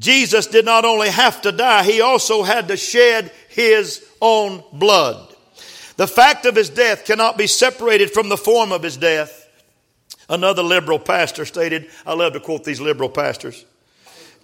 Jesus 0.00 0.46
did 0.48 0.64
not 0.64 0.84
only 0.84 1.08
have 1.08 1.40
to 1.42 1.52
die, 1.52 1.84
he 1.84 2.00
also 2.00 2.42
had 2.42 2.68
to 2.68 2.76
shed 2.76 3.30
his 3.48 4.04
own 4.20 4.62
blood. 4.72 5.34
The 5.96 6.08
fact 6.08 6.44
of 6.46 6.56
his 6.56 6.70
death 6.70 7.04
cannot 7.04 7.38
be 7.38 7.46
separated 7.46 8.10
from 8.10 8.28
the 8.28 8.36
form 8.36 8.72
of 8.72 8.82
his 8.82 8.96
death. 8.96 9.48
Another 10.28 10.62
liberal 10.62 10.98
pastor 10.98 11.44
stated, 11.44 11.88
I 12.04 12.14
love 12.14 12.32
to 12.32 12.40
quote 12.40 12.64
these 12.64 12.80
liberal 12.80 13.10
pastors. 13.10 13.64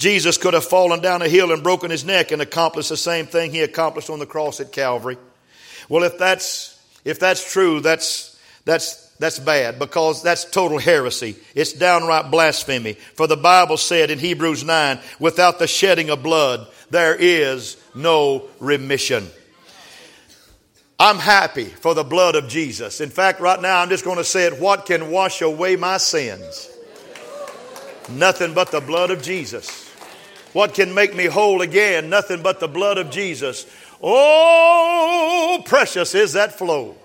Jesus 0.00 0.38
could 0.38 0.54
have 0.54 0.64
fallen 0.64 1.00
down 1.00 1.20
a 1.20 1.28
hill 1.28 1.52
and 1.52 1.62
broken 1.62 1.90
his 1.90 2.06
neck 2.06 2.32
and 2.32 2.40
accomplished 2.40 2.88
the 2.88 2.96
same 2.96 3.26
thing 3.26 3.50
he 3.50 3.60
accomplished 3.60 4.08
on 4.08 4.18
the 4.18 4.24
cross 4.24 4.58
at 4.58 4.72
Calvary. 4.72 5.18
Well, 5.90 6.04
if 6.04 6.16
that's, 6.16 6.82
if 7.04 7.20
that's 7.20 7.52
true, 7.52 7.80
that's, 7.80 8.40
that's, 8.64 9.10
that's 9.18 9.38
bad 9.38 9.78
because 9.78 10.22
that's 10.22 10.46
total 10.46 10.78
heresy. 10.78 11.36
It's 11.54 11.74
downright 11.74 12.30
blasphemy. 12.30 12.94
For 12.94 13.26
the 13.26 13.36
Bible 13.36 13.76
said 13.76 14.10
in 14.10 14.18
Hebrews 14.18 14.64
9, 14.64 15.00
without 15.18 15.58
the 15.58 15.66
shedding 15.66 16.08
of 16.08 16.22
blood, 16.22 16.66
there 16.88 17.14
is 17.14 17.76
no 17.94 18.48
remission. 18.58 19.26
I'm 20.98 21.18
happy 21.18 21.66
for 21.66 21.92
the 21.92 22.04
blood 22.04 22.36
of 22.36 22.48
Jesus. 22.48 23.02
In 23.02 23.10
fact, 23.10 23.38
right 23.38 23.60
now 23.60 23.82
I'm 23.82 23.90
just 23.90 24.06
going 24.06 24.16
to 24.16 24.24
say 24.24 24.46
it. 24.46 24.58
What 24.58 24.86
can 24.86 25.10
wash 25.10 25.42
away 25.42 25.76
my 25.76 25.98
sins? 25.98 26.70
Nothing 28.08 28.54
but 28.54 28.70
the 28.70 28.80
blood 28.80 29.10
of 29.10 29.20
Jesus. 29.20 29.89
What 30.52 30.74
can 30.74 30.94
make 30.94 31.14
me 31.14 31.26
whole 31.26 31.62
again? 31.62 32.10
Nothing 32.10 32.42
but 32.42 32.60
the 32.60 32.68
blood 32.68 32.98
of 32.98 33.10
Jesus. 33.10 33.66
Oh, 34.02 35.62
precious 35.64 36.14
is 36.14 36.32
that 36.32 36.58
flow 36.58 36.96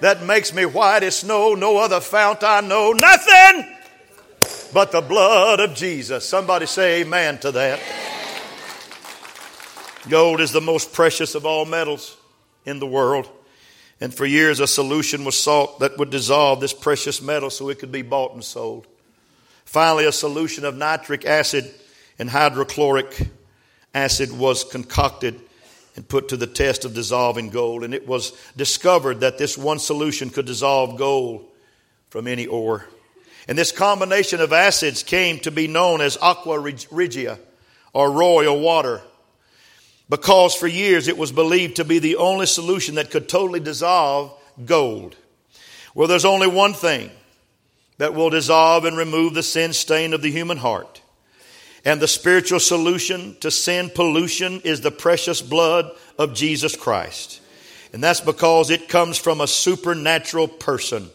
that 0.00 0.22
makes 0.22 0.54
me 0.54 0.64
white 0.64 1.02
as 1.02 1.16
snow. 1.16 1.54
No 1.54 1.78
other 1.78 2.00
fount 2.00 2.42
I 2.42 2.60
know. 2.60 2.92
Nothing 2.92 3.74
but 4.72 4.92
the 4.92 5.00
blood 5.00 5.60
of 5.60 5.74
Jesus. 5.74 6.28
Somebody 6.28 6.66
say 6.66 7.00
amen 7.00 7.38
to 7.38 7.52
that. 7.52 7.80
Gold 10.08 10.40
is 10.40 10.52
the 10.52 10.60
most 10.60 10.92
precious 10.92 11.34
of 11.34 11.44
all 11.44 11.64
metals 11.64 12.16
in 12.64 12.78
the 12.78 12.86
world. 12.86 13.28
And 14.00 14.14
for 14.14 14.24
years, 14.24 14.60
a 14.60 14.66
solution 14.66 15.24
was 15.24 15.36
sought 15.36 15.80
that 15.80 15.98
would 15.98 16.10
dissolve 16.10 16.60
this 16.60 16.72
precious 16.72 17.20
metal 17.20 17.50
so 17.50 17.68
it 17.68 17.80
could 17.80 17.90
be 17.90 18.02
bought 18.02 18.32
and 18.32 18.44
sold. 18.44 18.86
Finally, 19.64 20.06
a 20.06 20.12
solution 20.12 20.64
of 20.64 20.76
nitric 20.76 21.26
acid 21.26 21.74
and 22.18 22.28
hydrochloric 22.28 23.28
acid 23.94 24.32
was 24.32 24.64
concocted 24.64 25.40
and 25.96 26.08
put 26.08 26.28
to 26.28 26.36
the 26.36 26.46
test 26.46 26.84
of 26.84 26.94
dissolving 26.94 27.50
gold. 27.50 27.84
And 27.84 27.92
it 27.94 28.06
was 28.06 28.32
discovered 28.56 29.20
that 29.20 29.38
this 29.38 29.58
one 29.58 29.78
solution 29.78 30.30
could 30.30 30.46
dissolve 30.46 30.96
gold 30.96 31.44
from 32.10 32.26
any 32.26 32.46
ore. 32.46 32.86
And 33.48 33.56
this 33.56 33.72
combination 33.72 34.40
of 34.40 34.52
acids 34.52 35.02
came 35.02 35.40
to 35.40 35.50
be 35.50 35.66
known 35.66 36.00
as 36.00 36.16
aqua 36.20 36.60
regia 36.60 37.38
or 37.92 38.12
royal 38.12 38.60
water 38.60 39.00
because 40.08 40.54
for 40.54 40.66
years 40.66 41.08
it 41.08 41.18
was 41.18 41.32
believed 41.32 41.76
to 41.76 41.84
be 41.84 41.98
the 41.98 42.16
only 42.16 42.46
solution 42.46 42.96
that 42.96 43.10
could 43.10 43.28
totally 43.28 43.60
dissolve 43.60 44.32
gold. 44.64 45.16
Well, 45.94 46.08
there's 46.08 46.24
only 46.24 46.46
one 46.46 46.74
thing 46.74 47.10
that 47.98 48.14
will 48.14 48.30
dissolve 48.30 48.84
and 48.84 48.96
remove 48.96 49.34
the 49.34 49.42
sin 49.42 49.72
stain 49.72 50.14
of 50.14 50.22
the 50.22 50.30
human 50.30 50.58
heart. 50.58 51.02
And 51.84 52.00
the 52.00 52.08
spiritual 52.08 52.60
solution 52.60 53.36
to 53.40 53.50
sin 53.50 53.90
pollution 53.94 54.60
is 54.62 54.80
the 54.80 54.90
precious 54.90 55.40
blood 55.40 55.90
of 56.18 56.34
Jesus 56.34 56.76
Christ. 56.76 57.40
And 57.92 58.02
that's 58.02 58.20
because 58.20 58.70
it 58.70 58.88
comes 58.88 59.16
from 59.16 59.40
a 59.40 59.46
supernatural 59.46 60.48
person. 60.48 61.08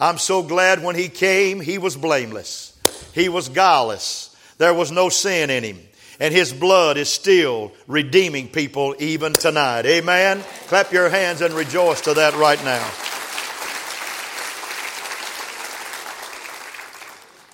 I'm 0.00 0.18
so 0.18 0.42
glad 0.42 0.82
when 0.82 0.96
he 0.96 1.08
came, 1.08 1.60
he 1.60 1.78
was 1.78 1.96
blameless. 1.96 2.78
He 3.14 3.28
was 3.28 3.48
guileless. 3.48 4.34
There 4.58 4.74
was 4.74 4.90
no 4.90 5.08
sin 5.08 5.50
in 5.50 5.64
him. 5.64 5.78
And 6.18 6.32
his 6.32 6.52
blood 6.52 6.96
is 6.96 7.10
still 7.10 7.72
redeeming 7.86 8.48
people 8.48 8.94
even 8.98 9.34
tonight. 9.34 9.84
Amen. 9.84 10.42
Clap 10.68 10.92
your 10.92 11.10
hands 11.10 11.42
and 11.42 11.52
rejoice 11.54 12.00
to 12.02 12.14
that 12.14 12.34
right 12.34 12.62
now. 12.64 12.90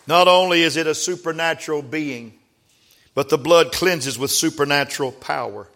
Not 0.07 0.28
only 0.28 0.62
is 0.62 0.76
it 0.76 0.87
a 0.87 0.95
supernatural 0.95 1.83
being, 1.83 2.35
but 3.14 3.28
the 3.28 3.38
blood 3.38 3.73
cleanses 3.73 4.19
with 4.19 4.31
supernatural 4.31 5.12
power. 5.12 5.69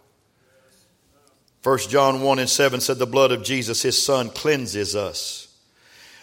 1 1.62 1.78
John 1.88 2.22
1 2.22 2.38
and 2.38 2.48
7 2.48 2.80
said, 2.80 2.98
The 2.98 3.06
blood 3.06 3.32
of 3.32 3.42
Jesus, 3.42 3.82
his 3.82 4.00
son, 4.00 4.30
cleanses 4.30 4.94
us. 4.94 5.48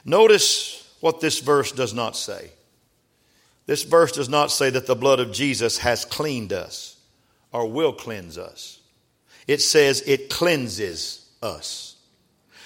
Notice 0.05 0.79
what 1.01 1.19
this 1.19 1.39
verse 1.39 1.71
does 1.71 1.93
not 1.93 2.15
say. 2.15 2.49
This 3.65 3.83
verse 3.83 4.11
does 4.11 4.29
not 4.29 4.51
say 4.51 4.69
that 4.69 4.87
the 4.87 4.95
blood 4.95 5.19
of 5.19 5.31
Jesus 5.31 5.77
has 5.79 6.05
cleaned 6.05 6.51
us 6.51 6.97
or 7.51 7.69
will 7.69 7.93
cleanse 7.93 8.37
us. 8.37 8.79
It 9.47 9.61
says 9.61 10.01
it 10.05 10.29
cleanses 10.29 11.29
us. 11.41 11.95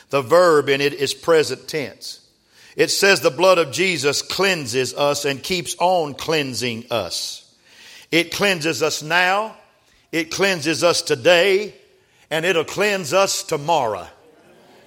The 0.10 0.22
verb 0.22 0.70
in 0.70 0.82
it 0.82 0.94
is 0.94 1.14
present 1.14 1.68
tense. 1.68 2.28
It 2.76 2.90
says 2.90 3.22
the 3.22 3.32
blood 3.32 3.58
of 3.58 3.72
Jesus 3.72 4.22
cleanses 4.22 4.94
us 4.94 5.26
and 5.26 5.42
keeps 5.42 5.76
on 5.80 6.14
cleansing 6.14 6.86
us. 6.92 7.47
It 8.12 8.32
cleanses 8.32 8.82
us 8.82 9.04
now, 9.04 9.56
it 10.12 10.32
cleanses 10.32 10.84
us 10.84 11.02
today, 11.02 11.74
and 12.30 12.46
it'll 12.46 12.64
cleanse 12.64 13.14
us 13.14 13.44
tomorrow. 13.44 14.08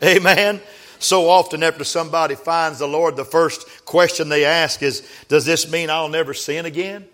Amen. 0.02 0.60
So 0.98 1.30
often, 1.30 1.62
after 1.62 1.84
somebody 1.84 2.34
finds 2.34 2.78
the 2.78 2.86
Lord, 2.86 3.16
the 3.16 3.24
first 3.24 3.84
question 3.84 4.28
they 4.28 4.44
ask 4.44 4.82
is 4.82 5.06
Does 5.28 5.44
this 5.44 5.70
mean 5.70 5.90
I'll 5.90 6.08
never 6.08 6.34
sin 6.34 6.66
again? 6.66 7.06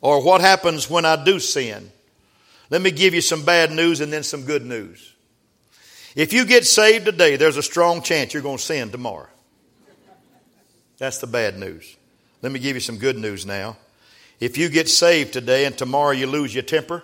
Or 0.00 0.22
what 0.22 0.40
happens 0.40 0.88
when 0.88 1.04
I 1.04 1.22
do 1.22 1.40
sin? 1.40 1.90
Let 2.70 2.82
me 2.82 2.90
give 2.90 3.14
you 3.14 3.20
some 3.20 3.44
bad 3.44 3.72
news 3.72 4.00
and 4.00 4.12
then 4.12 4.22
some 4.22 4.44
good 4.44 4.64
news. 4.64 5.14
If 6.14 6.32
you 6.32 6.44
get 6.44 6.66
saved 6.66 7.06
today, 7.06 7.36
there's 7.36 7.56
a 7.56 7.62
strong 7.62 8.02
chance 8.02 8.32
you're 8.32 8.42
going 8.42 8.58
to 8.58 8.62
sin 8.62 8.90
tomorrow. 8.90 9.28
That's 10.98 11.18
the 11.18 11.26
bad 11.26 11.58
news. 11.58 11.96
Let 12.42 12.52
me 12.52 12.58
give 12.58 12.74
you 12.76 12.80
some 12.80 12.98
good 12.98 13.16
news 13.16 13.46
now. 13.46 13.76
If 14.40 14.56
you 14.56 14.68
get 14.68 14.88
saved 14.88 15.32
today 15.32 15.64
and 15.64 15.76
tomorrow 15.76 16.12
you 16.12 16.26
lose 16.26 16.54
your 16.54 16.62
temper, 16.62 17.02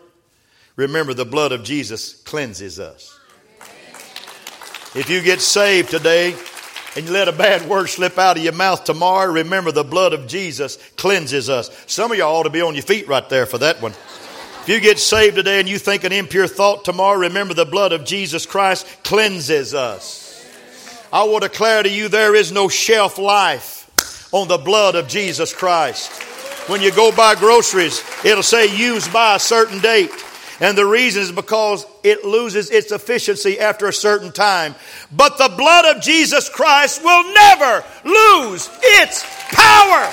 remember 0.76 1.14
the 1.14 1.25
blood 1.25 1.53
of 1.53 1.64
Jesus 1.64 2.23
cleanses 2.23 2.79
us. 2.79 3.19
If 4.95 5.11
you 5.11 5.21
get 5.23 5.41
saved 5.41 5.91
today 5.91 6.37
and 6.95 7.05
you 7.05 7.12
let 7.12 7.26
a 7.26 7.33
bad 7.33 7.69
word 7.69 7.88
slip 7.88 8.17
out 8.19 8.37
of 8.37 8.45
your 8.45 8.53
mouth 8.53 8.85
tomorrow, 8.85 9.33
remember 9.33 9.73
the 9.73 9.83
blood 9.83 10.12
of 10.12 10.29
Jesus 10.29 10.76
cleanses 10.97 11.50
us. 11.50 11.71
Some 11.88 12.12
of 12.12 12.19
y'all 12.19 12.37
ought 12.37 12.45
to 12.45 12.50
be 12.50 12.62
on 12.62 12.75
your 12.75 12.85
feet 12.85 13.09
right 13.09 13.29
there 13.29 13.47
for 13.47 13.59
that 13.59 13.83
one. 13.83 13.91
If 14.62 14.69
you 14.69 14.79
get 14.81 15.00
saved 15.00 15.35
today 15.35 15.59
and 15.59 15.69
you 15.69 15.79
think 15.79 16.05
an 16.05 16.12
impure 16.12 16.47
thought 16.47 16.85
tomorrow, 16.85 17.19
remember 17.19 17.53
the 17.53 17.67
blood 17.67 17.93
of 17.93 18.05
Jesus 18.05 18.47
Christ 18.47 18.87
cleanses 19.03 19.75
us. 19.75 20.21
I 21.12 21.25
will 21.25 21.41
declare 21.41 21.83
to 21.83 21.91
you 21.91 22.09
there 22.09 22.35
is 22.37 22.53
no 22.53 22.69
shelf 22.69 23.19
life 23.19 24.31
on 24.33 24.47
the 24.47 24.59
blood 24.59 24.95
of 24.95 25.09
Jesus 25.09 25.53
Christ. 25.53 26.24
When 26.66 26.80
you 26.80 26.92
go 26.92 27.14
buy 27.14 27.35
groceries, 27.35 28.02
it'll 28.25 28.42
say 28.42 28.75
used 28.75 29.12
by 29.12 29.37
a 29.37 29.38
certain 29.38 29.80
date. 29.80 30.11
And 30.61 30.78
the 30.78 30.87
reason 30.87 31.23
is 31.23 31.33
because 31.33 31.85
it 32.02 32.25
loses 32.25 32.71
its 32.71 32.92
efficiency 32.92 33.59
after 33.59 33.87
a 33.87 33.92
certain 33.92 34.33
time. 34.33 34.75
But 35.11 35.37
the 35.37 35.52
blood 35.56 35.97
of 35.97 36.02
Jesus 36.02 36.49
Christ 36.49 37.02
will 37.02 37.35
never 37.35 37.85
lose 38.04 38.71
its 38.83 39.25
power. 39.50 40.12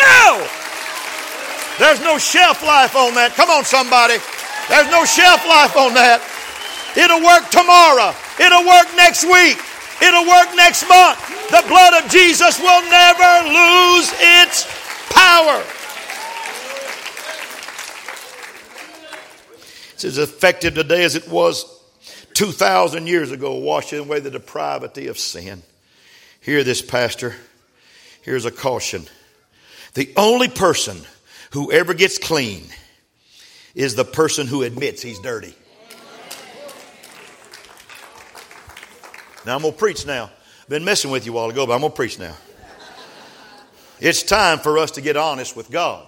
No! 0.00 0.48
There's 1.78 2.00
no 2.00 2.18
shelf 2.18 2.64
life 2.64 2.96
on 2.96 3.14
that. 3.14 3.34
Come 3.36 3.50
on, 3.50 3.64
somebody. 3.64 4.18
There's 4.68 4.90
no 4.90 5.04
shelf 5.04 5.46
life 5.46 5.76
on 5.76 5.94
that. 5.94 6.18
It'll 6.98 7.22
work 7.22 7.46
tomorrow. 7.54 8.10
It'll 8.42 8.66
work 8.66 8.90
next 8.96 9.22
week. 9.22 9.62
It'll 10.02 10.26
work 10.26 10.54
next 10.54 10.88
month. 10.88 11.18
The 11.50 11.64
blood 11.66 12.04
of 12.04 12.10
Jesus 12.10 12.60
will 12.60 12.82
never 12.82 13.48
lose 13.48 14.12
its 14.18 14.66
power. 15.10 15.64
It's 19.94 20.04
as 20.04 20.18
effective 20.18 20.74
today 20.74 21.02
as 21.02 21.16
it 21.16 21.28
was 21.28 21.64
2,000 22.34 23.08
years 23.08 23.32
ago, 23.32 23.56
washing 23.56 23.98
away 23.98 24.20
the 24.20 24.30
depravity 24.30 25.08
of 25.08 25.18
sin. 25.18 25.62
Hear 26.40 26.62
this, 26.62 26.80
Pastor. 26.80 27.34
Here's 28.22 28.44
a 28.44 28.52
caution. 28.52 29.06
The 29.94 30.12
only 30.16 30.48
person 30.48 30.98
who 31.50 31.72
ever 31.72 31.94
gets 31.94 32.18
clean 32.18 32.62
is 33.74 33.96
the 33.96 34.04
person 34.04 34.46
who 34.46 34.62
admits 34.62 35.02
he's 35.02 35.18
dirty. 35.18 35.54
Now 39.48 39.56
I'm 39.56 39.62
going 39.62 39.72
to 39.72 39.78
preach 39.78 40.04
now. 40.04 40.30
Been 40.68 40.84
messing 40.84 41.10
with 41.10 41.24
you 41.24 41.32
a 41.32 41.34
while 41.34 41.48
ago, 41.48 41.66
but 41.66 41.72
I'm 41.72 41.80
going 41.80 41.90
to 41.90 41.96
preach 41.96 42.18
now. 42.18 42.34
It's 43.98 44.22
time 44.22 44.58
for 44.58 44.76
us 44.76 44.90
to 44.90 45.00
get 45.00 45.16
honest 45.16 45.56
with 45.56 45.70
God. 45.70 46.06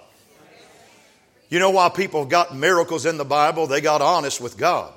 You 1.49 1.59
know 1.59 1.71
why 1.71 1.89
people 1.89 2.27
got 2.27 2.55
miracles 2.55 3.07
in 3.07 3.17
the 3.17 3.25
Bible? 3.25 3.67
They 3.67 3.81
got 3.81 4.03
honest 4.03 4.43
with 4.43 4.59
God. 4.59 4.93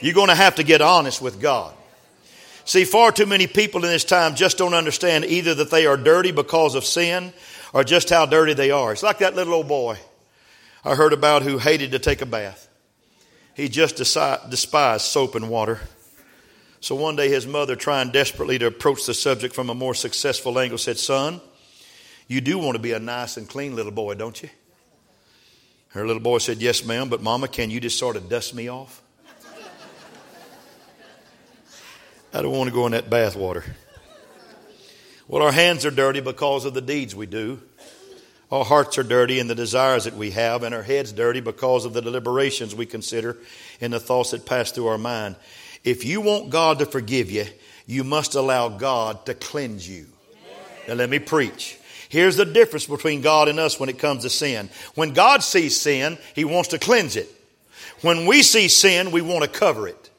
You're 0.00 0.14
going 0.14 0.28
to 0.28 0.36
have 0.36 0.54
to 0.54 0.62
get 0.62 0.80
honest 0.80 1.20
with 1.20 1.40
God. 1.40 1.74
See, 2.66 2.84
far 2.84 3.10
too 3.10 3.26
many 3.26 3.48
people 3.48 3.84
in 3.84 3.90
this 3.90 4.04
time 4.04 4.36
just 4.36 4.56
don't 4.56 4.72
understand 4.72 5.24
either 5.24 5.52
that 5.56 5.72
they 5.72 5.86
are 5.86 5.96
dirty 5.96 6.30
because 6.30 6.76
of 6.76 6.84
sin 6.84 7.32
or 7.74 7.82
just 7.82 8.10
how 8.10 8.26
dirty 8.26 8.54
they 8.54 8.70
are. 8.70 8.92
It's 8.92 9.02
like 9.02 9.18
that 9.18 9.34
little 9.34 9.54
old 9.54 9.66
boy 9.66 9.98
I 10.84 10.94
heard 10.94 11.12
about 11.12 11.42
who 11.42 11.58
hated 11.58 11.90
to 11.90 11.98
take 11.98 12.22
a 12.22 12.26
bath. 12.26 12.68
He 13.54 13.68
just 13.68 13.96
despised 13.96 15.04
soap 15.04 15.34
and 15.34 15.50
water. 15.50 15.80
So 16.80 16.94
one 16.94 17.14
day 17.14 17.28
his 17.28 17.46
mother, 17.46 17.76
trying 17.76 18.10
desperately 18.10 18.58
to 18.58 18.66
approach 18.66 19.04
the 19.04 19.12
subject 19.12 19.54
from 19.54 19.68
a 19.68 19.74
more 19.74 19.94
successful 19.94 20.58
angle, 20.58 20.78
said, 20.78 20.98
Son, 20.98 21.40
you 22.26 22.40
do 22.40 22.58
want 22.58 22.76
to 22.76 22.82
be 22.82 22.92
a 22.92 22.98
nice 22.98 23.36
and 23.36 23.48
clean 23.48 23.76
little 23.76 23.92
boy, 23.92 24.14
don't 24.14 24.42
you? 24.42 24.48
Her 25.88 26.06
little 26.06 26.22
boy 26.22 26.38
said, 26.38 26.58
Yes, 26.58 26.84
ma'am, 26.84 27.10
but 27.10 27.22
Mama, 27.22 27.48
can 27.48 27.70
you 27.70 27.80
just 27.80 27.98
sort 27.98 28.16
of 28.16 28.30
dust 28.30 28.54
me 28.54 28.68
off? 28.68 29.02
I 32.32 32.40
don't 32.40 32.52
want 32.52 32.68
to 32.68 32.74
go 32.74 32.86
in 32.86 32.92
that 32.92 33.10
bath 33.10 33.36
water. 33.36 33.64
Well, 35.28 35.42
our 35.42 35.52
hands 35.52 35.84
are 35.84 35.90
dirty 35.90 36.20
because 36.20 36.64
of 36.64 36.74
the 36.74 36.80
deeds 36.80 37.14
we 37.14 37.26
do. 37.26 37.60
Our 38.50 38.64
hearts 38.64 38.98
are 38.98 39.04
dirty 39.04 39.38
in 39.38 39.46
the 39.46 39.54
desires 39.54 40.04
that 40.04 40.16
we 40.16 40.32
have, 40.32 40.64
and 40.64 40.74
our 40.74 40.82
heads 40.82 41.12
dirty 41.12 41.40
because 41.40 41.84
of 41.84 41.92
the 41.92 42.02
deliberations 42.02 42.74
we 42.74 42.86
consider 42.86 43.36
and 43.80 43.92
the 43.92 44.00
thoughts 44.00 44.32
that 44.32 44.44
pass 44.44 44.72
through 44.72 44.88
our 44.88 44.98
mind. 44.98 45.36
If 45.84 46.04
you 46.04 46.20
want 46.20 46.50
God 46.50 46.80
to 46.80 46.86
forgive 46.86 47.30
you, 47.30 47.46
you 47.86 48.04
must 48.04 48.34
allow 48.34 48.68
God 48.68 49.26
to 49.26 49.34
cleanse 49.34 49.88
you. 49.88 50.06
Now, 50.86 50.94
let 50.94 51.10
me 51.10 51.18
preach. 51.18 51.78
Here's 52.08 52.36
the 52.36 52.44
difference 52.44 52.86
between 52.86 53.20
God 53.20 53.48
and 53.48 53.58
us 53.58 53.78
when 53.78 53.88
it 53.88 53.98
comes 53.98 54.22
to 54.22 54.30
sin. 54.30 54.68
When 54.94 55.12
God 55.12 55.42
sees 55.42 55.80
sin, 55.80 56.18
He 56.34 56.44
wants 56.44 56.70
to 56.70 56.78
cleanse 56.78 57.16
it. 57.16 57.28
When 58.02 58.26
we 58.26 58.42
see 58.42 58.68
sin, 58.68 59.10
we 59.12 59.20
want 59.22 59.44
to 59.44 59.48
cover 59.48 59.86
it. 59.88 60.10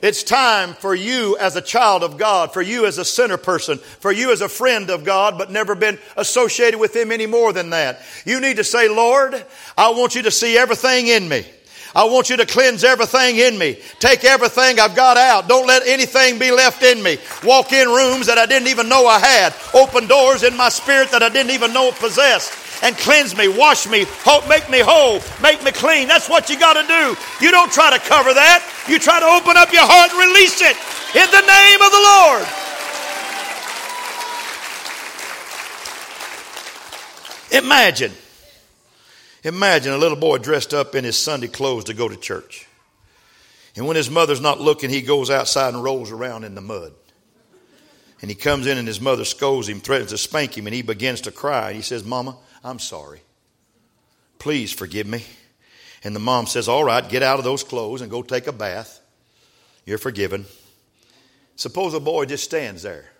It's 0.00 0.22
time 0.22 0.74
for 0.74 0.94
you 0.94 1.36
as 1.38 1.56
a 1.56 1.60
child 1.60 2.04
of 2.04 2.18
God, 2.18 2.52
for 2.52 2.62
you 2.62 2.86
as 2.86 2.98
a 2.98 3.04
sinner 3.04 3.36
person, 3.36 3.78
for 3.78 4.12
you 4.12 4.30
as 4.30 4.40
a 4.40 4.48
friend 4.48 4.90
of 4.90 5.04
God, 5.04 5.36
but 5.36 5.50
never 5.50 5.74
been 5.74 5.98
associated 6.16 6.78
with 6.78 6.94
Him 6.94 7.10
any 7.10 7.26
more 7.26 7.52
than 7.52 7.70
that. 7.70 8.00
You 8.24 8.40
need 8.40 8.58
to 8.58 8.64
say, 8.64 8.88
Lord, 8.88 9.44
I 9.76 9.90
want 9.90 10.14
you 10.14 10.22
to 10.22 10.30
see 10.30 10.56
everything 10.56 11.08
in 11.08 11.28
me. 11.28 11.44
I 11.94 12.04
want 12.04 12.30
you 12.30 12.36
to 12.36 12.46
cleanse 12.46 12.84
everything 12.84 13.36
in 13.36 13.58
me. 13.58 13.78
Take 13.98 14.24
everything 14.24 14.78
I've 14.78 14.94
got 14.94 15.16
out. 15.16 15.48
Don't 15.48 15.66
let 15.66 15.86
anything 15.86 16.38
be 16.38 16.50
left 16.50 16.82
in 16.82 17.02
me. 17.02 17.18
Walk 17.44 17.72
in 17.72 17.88
rooms 17.88 18.26
that 18.26 18.38
I 18.38 18.46
didn't 18.46 18.68
even 18.68 18.88
know 18.88 19.06
I 19.06 19.18
had. 19.18 19.54
Open 19.74 20.06
doors 20.06 20.42
in 20.42 20.56
my 20.56 20.68
spirit 20.68 21.10
that 21.10 21.22
I 21.22 21.28
didn't 21.28 21.52
even 21.52 21.72
know 21.72 21.90
possessed 21.92 22.52
and 22.82 22.96
cleanse 22.96 23.36
me, 23.36 23.48
wash 23.48 23.88
me, 23.88 24.06
make 24.48 24.70
me 24.70 24.80
whole, 24.80 25.20
make 25.42 25.62
me 25.64 25.72
clean. 25.72 26.08
That's 26.08 26.28
what 26.28 26.48
you 26.48 26.58
got 26.58 26.74
to 26.74 26.86
do. 26.86 27.16
You 27.44 27.50
don't 27.50 27.72
try 27.72 27.90
to 27.90 27.98
cover 27.98 28.32
that. 28.34 28.62
You 28.88 28.98
try 28.98 29.20
to 29.20 29.26
open 29.26 29.56
up 29.56 29.72
your 29.72 29.86
heart 29.86 30.10
and 30.10 30.18
release 30.18 30.60
it 30.62 30.76
in 31.16 31.28
the 31.30 31.42
name 31.42 31.80
of 31.82 31.90
the 31.90 32.02
Lord. 32.04 32.46
Imagine, 37.64 38.12
imagine 39.48 39.92
a 39.92 39.98
little 39.98 40.16
boy 40.16 40.38
dressed 40.38 40.72
up 40.72 40.94
in 40.94 41.04
his 41.04 41.16
Sunday 41.16 41.48
clothes 41.48 41.84
to 41.84 41.94
go 41.94 42.08
to 42.08 42.16
church. 42.16 42.66
And 43.76 43.86
when 43.86 43.96
his 43.96 44.10
mother's 44.10 44.40
not 44.40 44.60
looking, 44.60 44.90
he 44.90 45.02
goes 45.02 45.30
outside 45.30 45.74
and 45.74 45.82
rolls 45.82 46.10
around 46.10 46.44
in 46.44 46.54
the 46.54 46.60
mud. 46.60 46.92
And 48.20 48.30
he 48.30 48.34
comes 48.34 48.66
in 48.66 48.78
and 48.78 48.88
his 48.88 49.00
mother 49.00 49.24
scolds 49.24 49.68
him, 49.68 49.80
threatens 49.80 50.10
to 50.10 50.18
spank 50.18 50.56
him, 50.56 50.66
and 50.66 50.74
he 50.74 50.82
begins 50.82 51.20
to 51.22 51.30
cry. 51.30 51.72
He 51.72 51.82
says, 51.82 52.04
Mama, 52.04 52.36
I'm 52.64 52.78
sorry. 52.78 53.20
Please 54.38 54.72
forgive 54.72 55.06
me. 55.06 55.24
And 56.02 56.14
the 56.14 56.20
mom 56.20 56.46
says, 56.46 56.68
All 56.68 56.84
right, 56.84 57.08
get 57.08 57.22
out 57.22 57.38
of 57.38 57.44
those 57.44 57.62
clothes 57.64 58.00
and 58.00 58.10
go 58.10 58.22
take 58.22 58.46
a 58.46 58.52
bath. 58.52 59.00
You're 59.84 59.98
forgiven. 59.98 60.46
Suppose 61.56 61.94
a 61.94 62.00
boy 62.00 62.24
just 62.24 62.44
stands 62.44 62.82
there. 62.82 63.10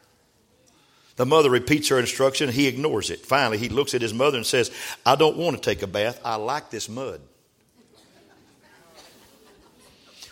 The 1.19 1.27
mother 1.27 1.51
repeats 1.51 1.89
her 1.89 1.99
instruction. 1.99 2.49
He 2.49 2.67
ignores 2.67 3.11
it. 3.11 3.27
Finally, 3.27 3.59
he 3.59 3.69
looks 3.69 3.93
at 3.93 4.01
his 4.01 4.15
mother 4.15 4.39
and 4.39 4.47
says, 4.47 4.71
I 5.05 5.17
don't 5.17 5.37
want 5.37 5.57
to 5.57 5.63
take 5.63 5.83
a 5.83 5.87
bath. 5.87 6.21
I 6.25 6.37
like 6.37 6.71
this 6.71 6.89
mud. 6.89 7.21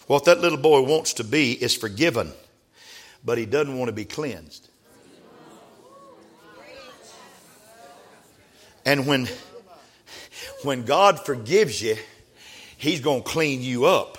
What 0.07 0.25
that 0.25 0.41
little 0.41 0.59
boy 0.59 0.83
wants 0.83 1.15
to 1.15 1.25
be 1.25 1.53
is 1.53 1.77
forgiven, 1.77 2.33
but 3.25 3.37
he 3.37 3.45
doesn't 3.45 3.77
want 3.77 3.89
to 3.89 3.93
be 3.93 4.05
cleansed. 4.05 4.69
And 8.85 9.05
when, 9.09 9.29
when 10.63 10.85
God 10.85 11.19
forgives 11.27 11.83
you, 11.83 11.97
He's 12.79 13.01
going 13.01 13.23
to 13.23 13.29
clean 13.29 13.63
you 13.63 13.87
up. 13.87 14.19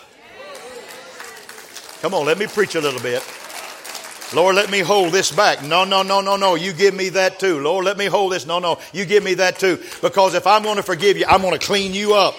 Come 2.01 2.13
on, 2.13 2.25
let 2.25 2.37
me 2.37 2.47
preach 2.47 2.75
a 2.75 2.81
little 2.81 2.99
bit. 2.99 3.23
Lord, 4.33 4.55
let 4.55 4.69
me 4.69 4.79
hold 4.79 5.13
this 5.13 5.31
back. 5.31 5.63
No, 5.63 5.85
no, 5.85 6.03
no, 6.03 6.19
no, 6.19 6.35
no. 6.35 6.55
You 6.55 6.73
give 6.73 6.93
me 6.93 7.09
that 7.09 7.39
too. 7.39 7.61
Lord, 7.61 7.85
let 7.85 7.97
me 7.97 8.05
hold 8.05 8.33
this. 8.33 8.45
No, 8.45 8.59
no. 8.59 8.79
You 8.91 9.05
give 9.05 9.23
me 9.23 9.35
that 9.35 9.57
too. 9.57 9.81
Because 10.01 10.33
if 10.33 10.45
I'm 10.45 10.63
going 10.63 10.75
to 10.75 10.83
forgive 10.83 11.17
you, 11.17 11.25
I'm 11.27 11.41
going 11.41 11.57
to 11.57 11.65
clean 11.65 11.93
you 11.93 12.13
up. 12.13 12.35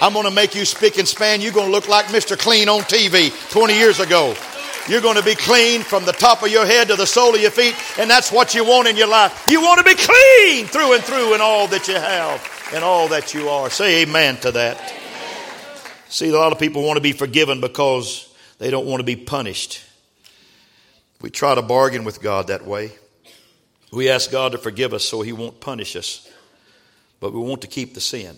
I'm 0.00 0.12
going 0.12 0.24
to 0.24 0.30
make 0.30 0.54
you 0.54 0.64
spick 0.64 0.98
and 0.98 1.06
span. 1.06 1.40
You're 1.40 1.52
going 1.52 1.66
to 1.66 1.72
look 1.72 1.88
like 1.88 2.06
Mr. 2.06 2.38
Clean 2.38 2.68
on 2.68 2.80
TV 2.82 3.32
20 3.50 3.74
years 3.74 3.98
ago. 3.98 4.34
You're 4.88 5.00
going 5.00 5.16
to 5.16 5.22
be 5.22 5.36
clean 5.36 5.82
from 5.82 6.04
the 6.04 6.12
top 6.12 6.42
of 6.42 6.48
your 6.48 6.66
head 6.66 6.88
to 6.88 6.96
the 6.96 7.06
sole 7.06 7.34
of 7.34 7.40
your 7.40 7.52
feet, 7.52 7.76
and 7.98 8.10
that's 8.10 8.32
what 8.32 8.52
you 8.52 8.64
want 8.64 8.88
in 8.88 8.96
your 8.96 9.06
life. 9.06 9.44
You 9.46 9.62
want 9.62 9.78
to 9.78 9.84
be 9.84 9.94
clean 9.94 10.66
through 10.66 10.94
and 10.94 11.04
through 11.04 11.34
in 11.34 11.40
all 11.40 11.68
that 11.68 11.86
you 11.86 11.94
have 11.94 12.70
and 12.74 12.82
all 12.82 13.06
that 13.08 13.32
you 13.32 13.48
are. 13.48 13.70
Say 13.70 14.02
amen 14.02 14.38
to 14.38 14.50
that. 14.50 14.76
Amen. 14.76 15.92
See, 16.08 16.30
a 16.30 16.32
lot 16.32 16.50
of 16.50 16.58
people 16.58 16.82
want 16.82 16.96
to 16.96 17.00
be 17.00 17.12
forgiven 17.12 17.60
because 17.60 18.32
they 18.58 18.70
don't 18.70 18.86
want 18.86 18.98
to 18.98 19.04
be 19.04 19.14
punished. 19.14 19.84
We 21.22 21.30
try 21.30 21.54
to 21.54 21.62
bargain 21.62 22.04
with 22.04 22.20
God 22.20 22.48
that 22.48 22.66
way. 22.66 22.92
We 23.90 24.10
ask 24.10 24.30
God 24.30 24.52
to 24.52 24.58
forgive 24.58 24.92
us 24.92 25.04
so 25.04 25.22
He 25.22 25.32
won't 25.32 25.60
punish 25.60 25.96
us, 25.96 26.30
but 27.20 27.32
we 27.32 27.40
want 27.40 27.62
to 27.62 27.68
keep 27.68 27.94
the 27.94 28.00
sin. 28.00 28.36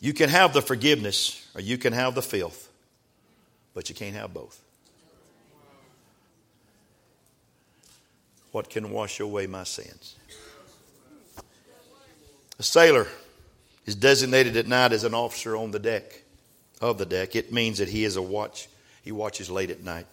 You 0.00 0.12
can 0.12 0.28
have 0.28 0.52
the 0.52 0.60
forgiveness 0.60 1.48
or 1.54 1.62
you 1.62 1.78
can 1.78 1.94
have 1.94 2.14
the 2.14 2.22
filth 2.22 2.66
but 3.76 3.90
you 3.90 3.94
can't 3.94 4.16
have 4.16 4.32
both. 4.32 4.58
What 8.52 8.70
can 8.70 8.90
wash 8.90 9.20
away 9.20 9.46
my 9.46 9.64
sins? 9.64 10.16
A 12.58 12.62
sailor 12.62 13.06
is 13.84 13.94
designated 13.94 14.56
at 14.56 14.66
night 14.66 14.94
as 14.94 15.04
an 15.04 15.12
officer 15.12 15.54
on 15.54 15.72
the 15.72 15.78
deck 15.78 16.22
of 16.80 16.96
the 16.96 17.04
deck. 17.04 17.36
It 17.36 17.52
means 17.52 17.76
that 17.76 17.90
he 17.90 18.04
is 18.04 18.16
a 18.16 18.22
watch. 18.22 18.66
He 19.02 19.12
watches 19.12 19.50
late 19.50 19.68
at 19.68 19.84
night. 19.84 20.06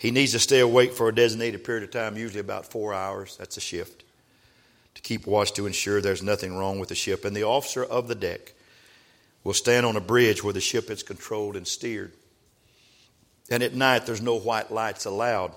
He 0.00 0.10
needs 0.10 0.32
to 0.32 0.38
stay 0.38 0.60
awake 0.60 0.94
for 0.94 1.10
a 1.10 1.14
designated 1.14 1.62
period 1.62 1.84
of 1.84 1.90
time, 1.90 2.16
usually 2.16 2.40
about 2.40 2.64
four 2.64 2.94
hours. 2.94 3.36
That's 3.36 3.58
a 3.58 3.60
shift. 3.60 4.02
To 4.94 5.02
keep 5.02 5.26
watch 5.26 5.52
to 5.52 5.66
ensure 5.66 6.00
there's 6.00 6.22
nothing 6.22 6.56
wrong 6.56 6.78
with 6.78 6.88
the 6.88 6.94
ship. 6.94 7.26
And 7.26 7.36
the 7.36 7.42
officer 7.42 7.84
of 7.84 8.08
the 8.08 8.14
deck 8.14 8.54
will 9.44 9.52
stand 9.52 9.84
on 9.84 9.96
a 9.96 10.00
bridge 10.00 10.42
where 10.42 10.54
the 10.54 10.60
ship 10.60 10.90
is 10.90 11.02
controlled 11.02 11.54
and 11.54 11.68
steered. 11.68 12.14
And 13.50 13.62
at 13.62 13.74
night, 13.74 14.06
there's 14.06 14.22
no 14.22 14.36
white 14.36 14.72
lights 14.72 15.04
allowed 15.04 15.52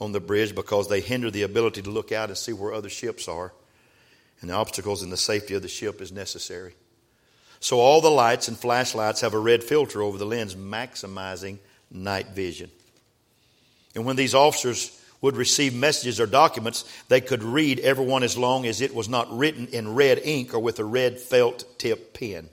on 0.00 0.12
the 0.12 0.20
bridge 0.20 0.54
because 0.54 0.88
they 0.88 1.00
hinder 1.00 1.32
the 1.32 1.42
ability 1.42 1.82
to 1.82 1.90
look 1.90 2.12
out 2.12 2.28
and 2.28 2.38
see 2.38 2.52
where 2.52 2.72
other 2.72 2.88
ships 2.88 3.26
are. 3.26 3.52
And 4.40 4.50
the 4.50 4.54
obstacles 4.54 5.02
in 5.02 5.10
the 5.10 5.16
safety 5.16 5.54
of 5.54 5.62
the 5.62 5.68
ship 5.68 6.00
is 6.00 6.12
necessary. 6.12 6.74
So 7.58 7.80
all 7.80 8.00
the 8.00 8.08
lights 8.08 8.46
and 8.46 8.56
flashlights 8.56 9.22
have 9.22 9.34
a 9.34 9.38
red 9.38 9.64
filter 9.64 10.00
over 10.00 10.16
the 10.16 10.26
lens, 10.26 10.54
maximizing 10.54 11.58
night 11.90 12.28
vision. 12.28 12.70
And 13.94 14.04
when 14.04 14.16
these 14.16 14.34
officers 14.34 14.96
would 15.20 15.36
receive 15.36 15.74
messages 15.74 16.20
or 16.20 16.26
documents, 16.26 16.84
they 17.08 17.20
could 17.20 17.42
read 17.42 17.78
every 17.80 18.04
one 18.04 18.22
as 18.22 18.38
long 18.38 18.66
as 18.66 18.80
it 18.80 18.94
was 18.94 19.08
not 19.08 19.36
written 19.36 19.66
in 19.68 19.94
red 19.94 20.20
ink 20.24 20.54
or 20.54 20.60
with 20.60 20.78
a 20.78 20.84
red 20.84 21.18
felt 21.18 21.78
tip 21.78 22.14
pen. 22.14 22.48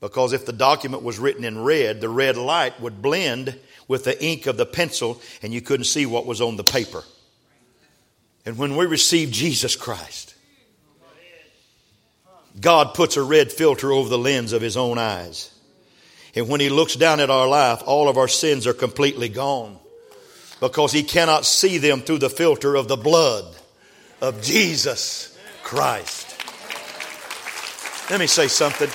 Because 0.00 0.32
if 0.32 0.46
the 0.46 0.52
document 0.52 1.02
was 1.02 1.18
written 1.18 1.44
in 1.44 1.62
red, 1.62 2.00
the 2.00 2.08
red 2.08 2.36
light 2.36 2.80
would 2.80 3.02
blend 3.02 3.58
with 3.86 4.04
the 4.04 4.24
ink 4.24 4.46
of 4.46 4.56
the 4.56 4.66
pencil 4.66 5.20
and 5.42 5.52
you 5.52 5.60
couldn't 5.60 5.84
see 5.84 6.06
what 6.06 6.26
was 6.26 6.40
on 6.40 6.56
the 6.56 6.64
paper. 6.64 7.04
And 8.44 8.58
when 8.58 8.76
we 8.76 8.86
receive 8.86 9.30
Jesus 9.30 9.76
Christ, 9.76 10.34
God 12.60 12.94
puts 12.94 13.16
a 13.16 13.22
red 13.22 13.52
filter 13.52 13.92
over 13.92 14.08
the 14.08 14.18
lens 14.18 14.52
of 14.52 14.62
his 14.62 14.76
own 14.76 14.98
eyes. 14.98 15.50
And 16.34 16.48
when 16.48 16.60
he 16.60 16.68
looks 16.68 16.96
down 16.96 17.20
at 17.20 17.30
our 17.30 17.46
life, 17.46 17.82
all 17.86 18.08
of 18.08 18.16
our 18.16 18.28
sins 18.28 18.66
are 18.66 18.72
completely 18.72 19.28
gone 19.28 19.78
because 20.62 20.92
he 20.92 21.02
cannot 21.02 21.44
see 21.44 21.78
them 21.78 22.00
through 22.00 22.18
the 22.18 22.30
filter 22.30 22.76
of 22.76 22.86
the 22.86 22.96
blood 22.96 23.44
of 24.20 24.40
Jesus 24.42 25.36
Christ. 25.64 26.28
Let 28.08 28.20
me 28.20 28.28
say 28.28 28.46
something. 28.46 28.86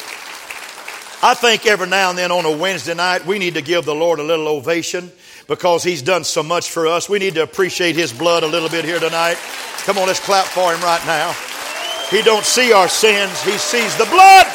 I 1.21 1.33
think 1.33 1.65
every 1.65 1.87
now 1.87 2.09
and 2.11 2.17
then 2.17 2.31
on 2.31 2.45
a 2.45 2.55
Wednesday 2.55 2.93
night, 2.93 3.25
we 3.25 3.37
need 3.37 3.55
to 3.55 3.61
give 3.61 3.83
the 3.83 3.93
Lord 3.93 4.19
a 4.19 4.23
little 4.23 4.47
ovation 4.47 5.11
because 5.49 5.83
He's 5.83 6.01
done 6.01 6.23
so 6.23 6.41
much 6.41 6.69
for 6.69 6.87
us. 6.87 7.09
We 7.09 7.19
need 7.19 7.35
to 7.35 7.43
appreciate 7.43 7.97
His 7.97 8.13
blood 8.13 8.43
a 8.43 8.47
little 8.47 8.69
bit 8.69 8.85
here 8.85 9.01
tonight. 9.01 9.37
Come 9.79 9.97
on, 9.97 10.07
let's 10.07 10.21
clap 10.21 10.45
for 10.45 10.73
Him 10.73 10.79
right 10.79 11.05
now. 11.05 11.35
He 12.09 12.21
don't 12.21 12.45
see 12.45 12.71
our 12.71 12.87
sins, 12.87 13.41
He 13.41 13.57
sees 13.57 13.93
the 13.97 14.05
blood. 14.05 14.47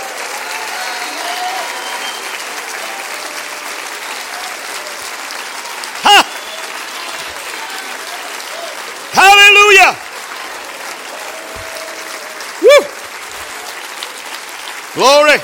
Glory! 15.02 15.38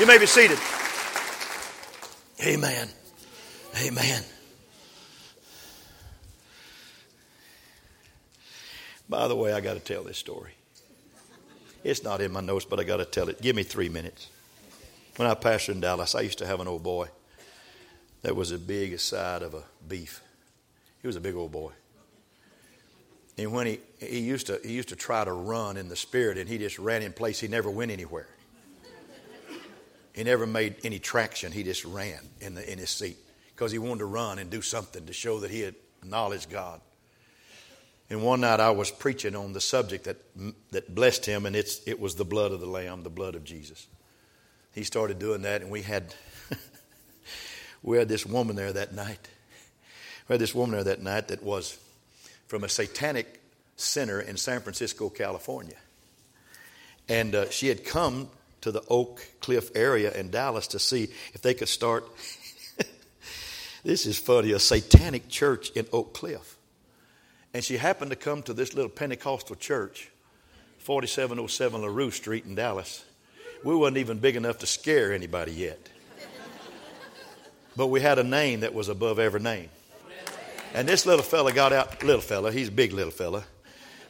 You 0.00 0.06
may 0.06 0.18
be 0.18 0.26
seated. 0.26 0.58
Amen. 2.44 2.88
Amen. 3.80 4.24
By 9.08 9.28
the 9.28 9.36
way, 9.36 9.52
I 9.52 9.60
got 9.60 9.74
to 9.74 9.80
tell 9.80 10.02
this 10.02 10.18
story. 10.18 10.50
It's 11.84 12.02
not 12.02 12.20
in 12.20 12.32
my 12.32 12.40
notes, 12.40 12.64
but 12.64 12.80
I 12.80 12.82
got 12.82 12.96
to 12.96 13.04
tell 13.04 13.28
it. 13.28 13.40
Give 13.40 13.54
me 13.54 13.62
three 13.62 13.88
minutes. 13.88 14.26
When 15.14 15.30
I 15.30 15.34
pastored 15.34 15.74
in 15.74 15.80
Dallas, 15.80 16.16
I 16.16 16.22
used 16.22 16.38
to 16.38 16.46
have 16.46 16.58
an 16.58 16.66
old 16.66 16.82
boy 16.82 17.06
that 18.22 18.34
was 18.34 18.50
as 18.50 18.58
big 18.58 18.92
as 18.92 19.02
side 19.02 19.42
of 19.42 19.54
a 19.54 19.62
beef. 19.86 20.20
He 21.00 21.06
was 21.06 21.14
a 21.14 21.20
big 21.20 21.36
old 21.36 21.52
boy. 21.52 21.70
And 23.36 23.52
when 23.52 23.68
he, 23.68 23.78
he 24.00 24.18
used 24.18 24.48
to 24.48 24.58
he 24.64 24.72
used 24.72 24.88
to 24.88 24.96
try 24.96 25.24
to 25.24 25.32
run 25.32 25.76
in 25.76 25.88
the 25.88 25.94
spirit 25.94 26.38
and 26.38 26.48
he 26.48 26.58
just 26.58 26.80
ran 26.80 27.02
in 27.02 27.12
place, 27.12 27.38
he 27.38 27.46
never 27.46 27.70
went 27.70 27.92
anywhere. 27.92 28.26
He 30.18 30.24
never 30.24 30.48
made 30.48 30.74
any 30.82 30.98
traction. 30.98 31.52
He 31.52 31.62
just 31.62 31.84
ran 31.84 32.18
in, 32.40 32.56
the, 32.56 32.72
in 32.72 32.76
his 32.76 32.90
seat 32.90 33.18
because 33.54 33.70
he 33.70 33.78
wanted 33.78 34.00
to 34.00 34.06
run 34.06 34.40
and 34.40 34.50
do 34.50 34.60
something 34.60 35.06
to 35.06 35.12
show 35.12 35.38
that 35.38 35.50
he 35.52 35.60
had 35.60 35.76
acknowledged 36.02 36.50
God. 36.50 36.80
And 38.10 38.24
one 38.24 38.40
night 38.40 38.58
I 38.58 38.70
was 38.70 38.90
preaching 38.90 39.36
on 39.36 39.52
the 39.52 39.60
subject 39.60 40.06
that, 40.06 40.16
that 40.72 40.92
blessed 40.92 41.24
him, 41.24 41.46
and 41.46 41.54
it's, 41.54 41.86
it 41.86 42.00
was 42.00 42.16
the 42.16 42.24
blood 42.24 42.50
of 42.50 42.58
the 42.58 42.66
Lamb, 42.66 43.04
the 43.04 43.10
blood 43.10 43.36
of 43.36 43.44
Jesus. 43.44 43.86
He 44.74 44.82
started 44.82 45.20
doing 45.20 45.42
that, 45.42 45.62
and 45.62 45.70
we 45.70 45.82
had, 45.82 46.12
we 47.84 47.96
had 47.96 48.08
this 48.08 48.26
woman 48.26 48.56
there 48.56 48.72
that 48.72 48.92
night. 48.92 49.28
We 50.26 50.32
had 50.32 50.40
this 50.40 50.52
woman 50.52 50.74
there 50.74 50.96
that 50.96 51.00
night 51.00 51.28
that 51.28 51.44
was 51.44 51.78
from 52.48 52.64
a 52.64 52.68
satanic 52.68 53.40
center 53.76 54.20
in 54.20 54.36
San 54.36 54.62
Francisco, 54.62 55.10
California. 55.10 55.76
And 57.08 57.36
uh, 57.36 57.50
she 57.50 57.68
had 57.68 57.84
come 57.84 58.30
to 58.60 58.72
the 58.72 58.82
Oak 58.88 59.26
Cliff 59.40 59.70
area 59.74 60.12
in 60.12 60.30
Dallas 60.30 60.66
to 60.68 60.78
see 60.78 61.08
if 61.34 61.42
they 61.42 61.54
could 61.54 61.68
start. 61.68 62.08
this 63.84 64.06
is 64.06 64.18
funny 64.18 64.52
a 64.52 64.58
satanic 64.58 65.28
church 65.28 65.70
in 65.70 65.86
Oak 65.92 66.14
Cliff. 66.14 66.56
And 67.54 67.64
she 67.64 67.76
happened 67.76 68.10
to 68.10 68.16
come 68.16 68.42
to 68.42 68.52
this 68.52 68.74
little 68.74 68.90
Pentecostal 68.90 69.56
church, 69.56 70.10
4707 70.78 71.80
LaRue 71.80 72.10
Street 72.10 72.44
in 72.44 72.54
Dallas. 72.54 73.04
We 73.64 73.74
wasn't 73.74 73.98
even 73.98 74.18
big 74.18 74.36
enough 74.36 74.58
to 74.58 74.66
scare 74.66 75.12
anybody 75.12 75.52
yet. 75.52 75.88
But 77.76 77.88
we 77.88 78.00
had 78.00 78.18
a 78.18 78.24
name 78.24 78.60
that 78.60 78.74
was 78.74 78.88
above 78.88 79.18
every 79.18 79.40
name. 79.40 79.68
And 80.74 80.88
this 80.88 81.06
little 81.06 81.24
fella 81.24 81.52
got 81.52 81.72
out, 81.72 82.02
little 82.02 82.20
fella, 82.20 82.52
he's 82.52 82.68
a 82.68 82.72
big 82.72 82.92
little 82.92 83.10
fella, 83.10 83.44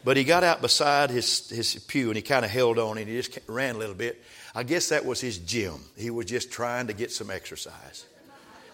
but 0.08 0.16
he 0.16 0.24
got 0.24 0.42
out 0.42 0.62
beside 0.62 1.10
his, 1.10 1.50
his 1.50 1.74
pew 1.86 2.06
and 2.08 2.16
he 2.16 2.22
kind 2.22 2.42
of 2.42 2.50
held 2.50 2.78
on 2.78 2.96
and 2.96 3.06
he 3.06 3.14
just 3.14 3.38
ran 3.46 3.74
a 3.74 3.78
little 3.78 3.94
bit. 3.94 4.24
I 4.54 4.62
guess 4.62 4.88
that 4.88 5.04
was 5.04 5.20
his 5.20 5.36
gym. 5.36 5.74
He 5.98 6.08
was 6.08 6.24
just 6.24 6.50
trying 6.50 6.86
to 6.86 6.94
get 6.94 7.12
some 7.12 7.30
exercise. 7.30 8.06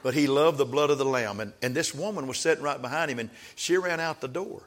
But 0.04 0.14
he 0.14 0.28
loved 0.28 0.58
the 0.58 0.64
blood 0.64 0.90
of 0.90 0.98
the 0.98 1.04
Lamb. 1.04 1.40
And, 1.40 1.52
and 1.60 1.74
this 1.74 1.92
woman 1.92 2.28
was 2.28 2.38
sitting 2.38 2.62
right 2.62 2.80
behind 2.80 3.10
him, 3.10 3.18
and 3.18 3.30
she 3.56 3.76
ran 3.76 3.98
out 3.98 4.20
the 4.20 4.28
door. 4.28 4.62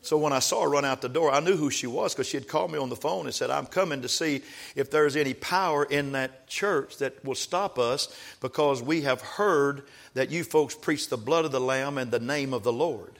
So 0.00 0.16
when 0.16 0.32
I 0.32 0.38
saw 0.38 0.62
her 0.62 0.70
run 0.70 0.86
out 0.86 1.02
the 1.02 1.10
door, 1.10 1.30
I 1.30 1.40
knew 1.40 1.58
who 1.58 1.68
she 1.68 1.86
was 1.86 2.14
because 2.14 2.26
she 2.26 2.38
had 2.38 2.48
called 2.48 2.72
me 2.72 2.78
on 2.78 2.88
the 2.88 2.96
phone 2.96 3.26
and 3.26 3.34
said, 3.34 3.50
I'm 3.50 3.66
coming 3.66 4.00
to 4.00 4.08
see 4.08 4.40
if 4.74 4.90
there's 4.90 5.14
any 5.14 5.34
power 5.34 5.84
in 5.84 6.12
that 6.12 6.46
church 6.48 6.96
that 7.00 7.22
will 7.22 7.34
stop 7.34 7.78
us 7.78 8.08
because 8.40 8.82
we 8.82 9.02
have 9.02 9.20
heard 9.20 9.82
that 10.14 10.30
you 10.30 10.42
folks 10.42 10.74
preach 10.74 11.10
the 11.10 11.18
blood 11.18 11.44
of 11.44 11.52
the 11.52 11.60
Lamb 11.60 11.98
and 11.98 12.10
the 12.10 12.18
name 12.18 12.54
of 12.54 12.62
the 12.62 12.72
Lord. 12.72 13.18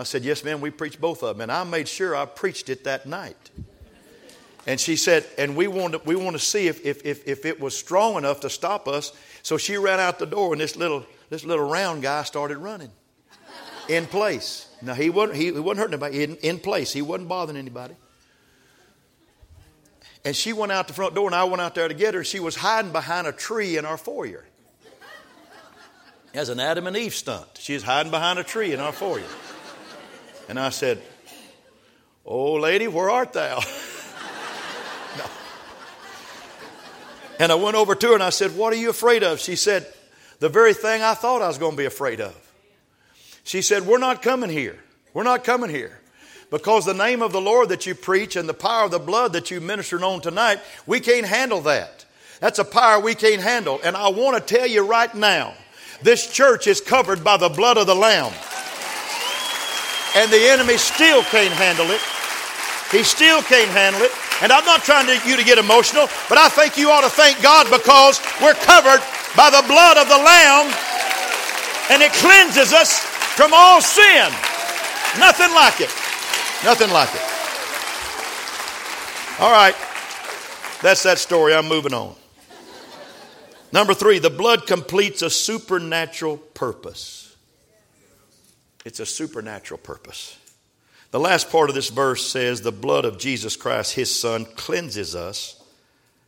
I 0.00 0.04
said, 0.04 0.24
Yes, 0.24 0.42
ma'am, 0.42 0.60
we 0.60 0.70
preach 0.70 1.00
both 1.00 1.22
of 1.22 1.36
them. 1.36 1.42
And 1.42 1.52
I 1.52 1.62
made 1.64 1.86
sure 1.86 2.16
I 2.16 2.24
preached 2.24 2.68
it 2.68 2.84
that 2.84 3.06
night. 3.06 3.50
And 4.66 4.78
she 4.78 4.96
said, 4.96 5.26
and 5.38 5.56
we 5.56 5.68
want 5.68 5.94
to, 5.94 6.00
we 6.04 6.14
want 6.14 6.36
to 6.36 6.38
see 6.38 6.68
if, 6.68 6.84
if, 6.84 7.04
if, 7.04 7.26
if 7.26 7.46
it 7.46 7.60
was 7.60 7.76
strong 7.76 8.16
enough 8.16 8.40
to 8.40 8.50
stop 8.50 8.88
us. 8.88 9.12
So 9.42 9.56
she 9.56 9.76
ran 9.78 10.00
out 10.00 10.18
the 10.18 10.26
door, 10.26 10.52
and 10.52 10.60
this 10.60 10.76
little, 10.76 11.06
this 11.30 11.44
little 11.44 11.68
round 11.68 12.02
guy 12.02 12.22
started 12.24 12.58
running 12.58 12.90
in 13.88 14.06
place. 14.06 14.68
Now, 14.82 14.94
he 14.94 15.10
wasn't, 15.10 15.38
he 15.38 15.50
wasn't 15.50 15.78
hurting 15.78 15.94
anybody, 15.94 16.24
in, 16.24 16.36
in 16.36 16.58
place. 16.58 16.92
He 16.92 17.02
wasn't 17.02 17.28
bothering 17.28 17.56
anybody. 17.56 17.94
And 20.24 20.36
she 20.36 20.52
went 20.52 20.72
out 20.72 20.86
the 20.86 20.94
front 20.94 21.14
door, 21.14 21.26
and 21.26 21.34
I 21.34 21.44
went 21.44 21.62
out 21.62 21.74
there 21.74 21.88
to 21.88 21.94
get 21.94 22.12
her. 22.12 22.22
She 22.22 22.40
was 22.40 22.54
hiding 22.54 22.92
behind 22.92 23.26
a 23.26 23.32
tree 23.32 23.78
in 23.78 23.86
our 23.86 23.96
foyer. 23.96 24.44
As 26.34 26.48
an 26.48 26.60
Adam 26.60 26.86
and 26.86 26.96
Eve 26.96 27.14
stunt. 27.14 27.48
She 27.58 27.72
was 27.72 27.82
hiding 27.82 28.12
behind 28.12 28.38
a 28.38 28.44
tree 28.44 28.72
in 28.72 28.78
our 28.78 28.92
foyer. 28.92 29.24
And 30.50 30.58
I 30.58 30.70
said, 30.70 31.00
Oh, 32.26 32.54
lady, 32.54 32.88
where 32.88 33.08
art 33.08 33.32
thou? 33.32 33.60
And 37.38 37.50
I 37.50 37.54
went 37.54 37.74
over 37.74 37.94
to 37.94 38.08
her 38.08 38.12
and 38.12 38.22
I 38.22 38.28
said, 38.28 38.54
What 38.54 38.74
are 38.74 38.76
you 38.76 38.90
afraid 38.90 39.22
of? 39.22 39.40
She 39.40 39.56
said, 39.56 39.86
The 40.40 40.50
very 40.50 40.74
thing 40.74 41.00
I 41.00 41.14
thought 41.14 41.40
I 41.40 41.48
was 41.48 41.56
going 41.56 41.70
to 41.72 41.76
be 41.76 41.86
afraid 41.86 42.20
of. 42.20 42.36
She 43.44 43.62
said, 43.62 43.86
We're 43.86 43.96
not 43.96 44.20
coming 44.20 44.50
here. 44.50 44.78
We're 45.14 45.22
not 45.22 45.42
coming 45.42 45.70
here. 45.70 45.98
Because 46.50 46.84
the 46.84 46.92
name 46.92 47.22
of 47.22 47.32
the 47.32 47.40
Lord 47.40 47.70
that 47.70 47.86
you 47.86 47.94
preach 47.94 48.36
and 48.36 48.46
the 48.46 48.52
power 48.52 48.84
of 48.84 48.90
the 48.90 48.98
blood 48.98 49.32
that 49.32 49.50
you 49.50 49.58
ministered 49.62 50.02
on 50.02 50.20
tonight, 50.20 50.60
we 50.86 51.00
can't 51.00 51.24
handle 51.24 51.62
that. 51.62 52.04
That's 52.40 52.58
a 52.58 52.64
power 52.64 53.00
we 53.00 53.14
can't 53.14 53.40
handle. 53.40 53.80
And 53.82 53.96
I 53.96 54.08
want 54.08 54.36
to 54.36 54.54
tell 54.54 54.66
you 54.66 54.86
right 54.86 55.14
now, 55.14 55.54
this 56.02 56.30
church 56.30 56.66
is 56.66 56.82
covered 56.82 57.24
by 57.24 57.38
the 57.38 57.48
blood 57.48 57.78
of 57.78 57.86
the 57.86 57.94
Lamb. 57.94 58.34
And 60.16 60.30
the 60.30 60.40
enemy 60.50 60.76
still 60.76 61.22
can't 61.22 61.54
handle 61.54 61.90
it. 61.90 62.00
He 62.90 63.04
still 63.04 63.42
can't 63.42 63.70
handle 63.70 64.02
it. 64.02 64.10
And 64.42 64.50
I'm 64.50 64.64
not 64.64 64.82
trying 64.82 65.06
to, 65.06 65.14
you 65.28 65.36
to 65.36 65.44
get 65.44 65.58
emotional, 65.58 66.08
but 66.28 66.38
I 66.38 66.48
think 66.48 66.76
you 66.76 66.90
ought 66.90 67.02
to 67.02 67.10
thank 67.10 67.40
God 67.42 67.70
because 67.70 68.20
we're 68.42 68.54
covered 68.54 69.00
by 69.36 69.50
the 69.50 69.62
blood 69.68 69.96
of 69.98 70.08
the 70.08 70.18
Lamb 70.18 70.72
and 71.90 72.02
it 72.02 72.12
cleanses 72.14 72.72
us 72.72 73.00
from 73.34 73.52
all 73.52 73.80
sin. 73.80 74.30
Nothing 75.18 75.52
like 75.54 75.80
it. 75.80 75.90
Nothing 76.64 76.90
like 76.90 77.12
it. 77.14 77.22
All 79.40 79.50
right. 79.50 79.74
That's 80.82 81.02
that 81.02 81.18
story. 81.18 81.52
I'm 81.54 81.68
moving 81.68 81.92
on. 81.92 82.14
Number 83.72 83.94
three, 83.94 84.18
the 84.18 84.30
blood 84.30 84.66
completes 84.66 85.22
a 85.22 85.30
supernatural 85.30 86.38
purpose. 86.38 87.19
It's 88.90 88.98
a 88.98 89.06
supernatural 89.06 89.78
purpose. 89.78 90.36
The 91.12 91.20
last 91.20 91.48
part 91.48 91.68
of 91.68 91.76
this 91.76 91.90
verse 91.90 92.26
says, 92.26 92.60
The 92.60 92.72
blood 92.72 93.04
of 93.04 93.20
Jesus 93.20 93.54
Christ, 93.54 93.94
his 93.94 94.12
son, 94.12 94.44
cleanses 94.56 95.14
us 95.14 95.62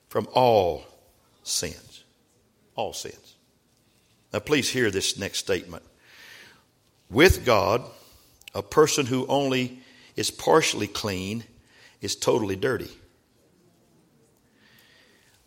from 0.08 0.28
all 0.32 0.84
sins. 1.42 2.04
All 2.76 2.92
sins. 2.92 3.34
Now, 4.32 4.38
please 4.38 4.70
hear 4.70 4.92
this 4.92 5.18
next 5.18 5.40
statement. 5.40 5.82
With 7.10 7.44
God, 7.44 7.82
a 8.54 8.62
person 8.62 9.06
who 9.06 9.26
only 9.26 9.80
is 10.14 10.30
partially 10.30 10.86
clean 10.86 11.42
is 12.00 12.14
totally 12.14 12.54
dirty. 12.54 12.92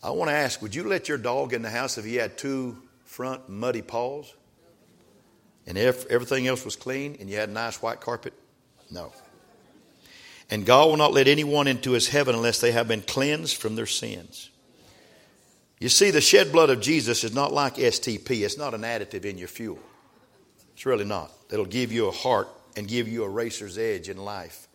I 0.04 0.10
want 0.10 0.30
to 0.32 0.36
ask 0.36 0.62
would 0.62 0.76
you 0.76 0.84
let 0.84 1.08
your 1.08 1.18
dog 1.18 1.54
in 1.54 1.62
the 1.62 1.70
house 1.70 1.98
if 1.98 2.04
he 2.04 2.16
had 2.16 2.38
two 2.38 2.78
front 3.06 3.48
muddy 3.48 3.82
paws 3.82 4.34
and 5.68 5.78
if 5.78 6.06
everything 6.08 6.48
else 6.48 6.64
was 6.64 6.76
clean 6.76 7.18
and 7.20 7.30
you 7.30 7.38
had 7.38 7.50
a 7.50 7.54
nice 7.54 7.82
white 7.82 8.02
carpet? 8.02 8.34
No. 8.92 9.12
And 10.50 10.66
God 10.66 10.90
will 10.90 10.98
not 10.98 11.14
let 11.14 11.28
anyone 11.28 11.68
into 11.68 11.92
his 11.92 12.10
heaven 12.10 12.36
unless 12.36 12.62
they 12.62 12.72
have 12.72 12.88
been 12.88 13.02
cleansed 13.02 13.58
from 13.58 13.76
their 13.76 13.88
sins. 13.88 14.52
You 15.80 15.90
see, 15.90 16.12
the 16.12 16.22
shed 16.22 16.52
blood 16.52 16.70
of 16.70 16.82
Jesus 16.82 17.24
is 17.24 17.34
not 17.34 17.52
like 17.52 17.76
STP, 17.76 18.46
it's 18.46 18.58
not 18.58 18.74
an 18.74 18.82
additive 18.82 19.26
in 19.26 19.38
your 19.38 19.48
fuel. 19.48 19.80
It's 20.74 20.86
really 20.86 21.06
not. 21.06 21.32
It'll 21.52 21.66
give 21.66 21.92
you 21.92 22.08
a 22.08 22.12
heart 22.12 22.48
and 22.76 22.88
give 22.88 23.08
you 23.08 23.24
a 23.24 23.30
racer's 23.30 23.78
edge 23.78 24.10
in 24.10 24.18
life. 24.18 24.68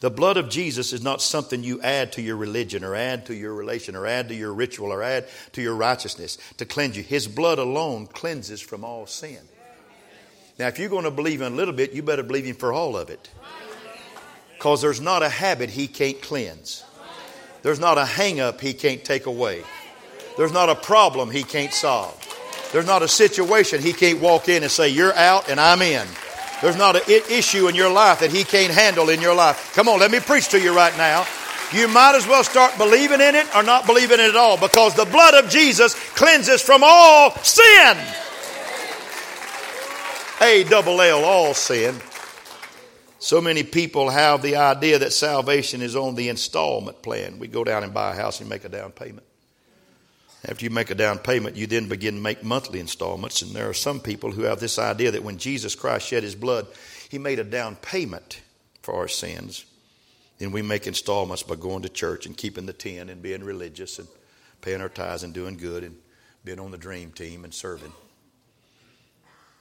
The 0.00 0.10
blood 0.10 0.36
of 0.36 0.50
Jesus 0.50 0.92
is 0.92 1.02
not 1.02 1.22
something 1.22 1.62
you 1.62 1.80
add 1.80 2.12
to 2.12 2.22
your 2.22 2.36
religion 2.36 2.84
or 2.84 2.94
add 2.94 3.26
to 3.26 3.34
your 3.34 3.54
relation 3.54 3.96
or 3.96 4.06
add 4.06 4.28
to 4.28 4.34
your 4.34 4.52
ritual 4.52 4.92
or 4.92 5.02
add 5.02 5.26
to 5.52 5.62
your 5.62 5.74
righteousness 5.74 6.36
to 6.58 6.66
cleanse 6.66 6.96
you. 6.96 7.02
His 7.02 7.26
blood 7.26 7.58
alone 7.58 8.06
cleanses 8.06 8.60
from 8.60 8.84
all 8.84 9.06
sin. 9.06 9.40
Now, 10.58 10.68
if 10.68 10.78
you're 10.78 10.88
going 10.88 11.04
to 11.04 11.10
believe 11.10 11.42
in 11.42 11.52
a 11.52 11.56
little 11.56 11.74
bit, 11.74 11.92
you 11.92 12.02
better 12.02 12.22
believe 12.22 12.46
Him 12.46 12.56
for 12.56 12.72
all 12.72 12.96
of 12.96 13.10
it. 13.10 13.28
Because 14.56 14.80
there's 14.80 15.00
not 15.00 15.22
a 15.22 15.28
habit 15.28 15.68
He 15.70 15.86
can't 15.86 16.20
cleanse, 16.22 16.82
there's 17.62 17.80
not 17.80 17.98
a 17.98 18.04
hang 18.04 18.40
up 18.40 18.60
He 18.60 18.72
can't 18.72 19.04
take 19.04 19.26
away, 19.26 19.62
there's 20.38 20.52
not 20.52 20.70
a 20.70 20.74
problem 20.74 21.30
He 21.30 21.42
can't 21.42 21.72
solve, 21.72 22.16
there's 22.72 22.86
not 22.86 23.02
a 23.02 23.08
situation 23.08 23.82
He 23.82 23.92
can't 23.92 24.20
walk 24.20 24.48
in 24.48 24.62
and 24.62 24.72
say, 24.72 24.88
You're 24.88 25.14
out 25.14 25.50
and 25.50 25.60
I'm 25.60 25.82
in. 25.82 26.06
There's 26.62 26.76
not 26.76 26.96
an 26.96 27.02
issue 27.06 27.68
in 27.68 27.74
your 27.74 27.92
life 27.92 28.20
that 28.20 28.30
He 28.30 28.42
can't 28.42 28.72
handle 28.72 29.10
in 29.10 29.20
your 29.20 29.34
life. 29.34 29.74
Come 29.74 29.88
on, 29.88 30.00
let 30.00 30.10
me 30.10 30.20
preach 30.20 30.48
to 30.48 30.60
you 30.60 30.74
right 30.74 30.96
now. 30.96 31.26
You 31.72 31.86
might 31.88 32.14
as 32.14 32.26
well 32.26 32.44
start 32.44 32.78
believing 32.78 33.20
in 33.20 33.34
it 33.34 33.54
or 33.54 33.62
not 33.62 33.86
believing 33.86 34.20
in 34.20 34.26
it 34.26 34.28
at 34.30 34.36
all 34.36 34.56
because 34.56 34.94
the 34.94 35.04
blood 35.04 35.34
of 35.34 35.50
Jesus 35.50 35.94
cleanses 36.14 36.62
from 36.62 36.82
all 36.82 37.32
sin. 37.42 37.98
A 40.42 40.64
double 40.64 41.00
L, 41.00 41.24
all 41.24 41.54
sin. 41.54 41.96
So 43.18 43.40
many 43.40 43.62
people 43.62 44.10
have 44.10 44.42
the 44.42 44.56
idea 44.56 44.98
that 44.98 45.14
salvation 45.14 45.80
is 45.80 45.96
on 45.96 46.14
the 46.14 46.28
installment 46.28 47.02
plan. 47.02 47.38
We 47.38 47.48
go 47.48 47.64
down 47.64 47.84
and 47.84 47.94
buy 47.94 48.12
a 48.12 48.16
house 48.16 48.40
and 48.40 48.48
make 48.48 48.64
a 48.64 48.68
down 48.68 48.92
payment. 48.92 49.26
After 50.44 50.64
you 50.64 50.70
make 50.70 50.90
a 50.90 50.94
down 50.94 51.18
payment, 51.18 51.56
you 51.56 51.66
then 51.66 51.88
begin 51.88 52.16
to 52.16 52.20
make 52.20 52.44
monthly 52.44 52.80
installments. 52.80 53.40
And 53.40 53.52
there 53.52 53.68
are 53.68 53.74
some 53.74 53.98
people 53.98 54.30
who 54.30 54.42
have 54.42 54.60
this 54.60 54.78
idea 54.78 55.10
that 55.12 55.24
when 55.24 55.38
Jesus 55.38 55.74
Christ 55.74 56.06
shed 56.06 56.22
his 56.22 56.34
blood, 56.34 56.66
he 57.08 57.18
made 57.18 57.38
a 57.38 57.44
down 57.44 57.76
payment 57.76 58.42
for 58.82 58.94
our 58.94 59.08
sins. 59.08 59.64
Then 60.38 60.52
we 60.52 60.60
make 60.60 60.86
installments 60.86 61.42
by 61.42 61.54
going 61.56 61.82
to 61.82 61.88
church 61.88 62.26
and 62.26 62.36
keeping 62.36 62.66
the 62.66 62.74
10 62.74 63.08
and 63.08 63.22
being 63.22 63.42
religious 63.42 63.98
and 63.98 64.06
paying 64.60 64.82
our 64.82 64.90
tithes 64.90 65.22
and 65.22 65.32
doing 65.32 65.56
good 65.56 65.82
and 65.82 65.96
being 66.44 66.60
on 66.60 66.70
the 66.70 66.78
dream 66.78 67.10
team 67.10 67.42
and 67.42 67.54
serving. 67.54 67.92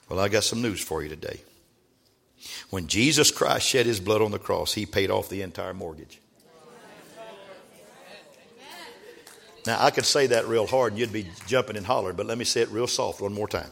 Well, 0.10 0.20
I 0.20 0.30
got 0.30 0.44
some 0.44 0.62
news 0.62 0.82
for 0.82 1.02
you 1.02 1.10
today. 1.10 1.42
When 2.70 2.88
Jesus 2.88 3.32
Christ 3.32 3.68
shed 3.68 3.86
his 3.86 4.00
blood 4.00 4.22
on 4.22 4.32
the 4.32 4.40
cross, 4.40 4.74
he 4.74 4.86
paid 4.86 5.10
off 5.10 5.30
the 5.30 5.42
entire 5.42 5.74
mortgage. 5.74 6.20
Now, 9.66 9.84
I 9.84 9.90
could 9.90 10.06
say 10.06 10.28
that 10.28 10.48
real 10.48 10.68
hard 10.68 10.94
and 10.94 11.00
you'd 11.00 11.12
be 11.12 11.28
jumping 11.48 11.76
and 11.76 11.86
hollering, 11.86 12.16
but 12.16 12.28
let 12.28 12.38
me 12.38 12.46
say 12.46 12.62
it 12.62 12.70
real 12.70 12.86
soft 12.86 13.22
one 13.22 13.34
more 13.34 13.48
time. 13.48 13.72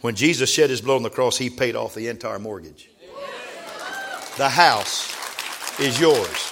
When 0.00 0.14
Jesus 0.14 0.50
shed 0.50 0.70
his 0.70 0.80
blood 0.80 0.96
on 0.96 1.02
the 1.02 1.10
cross, 1.10 1.36
he 1.36 1.50
paid 1.50 1.76
off 1.76 1.94
the 1.94 2.08
entire 2.08 2.38
mortgage. 2.38 2.88
The 4.38 4.48
house 4.48 5.14
is 5.78 6.00
yours. 6.00 6.50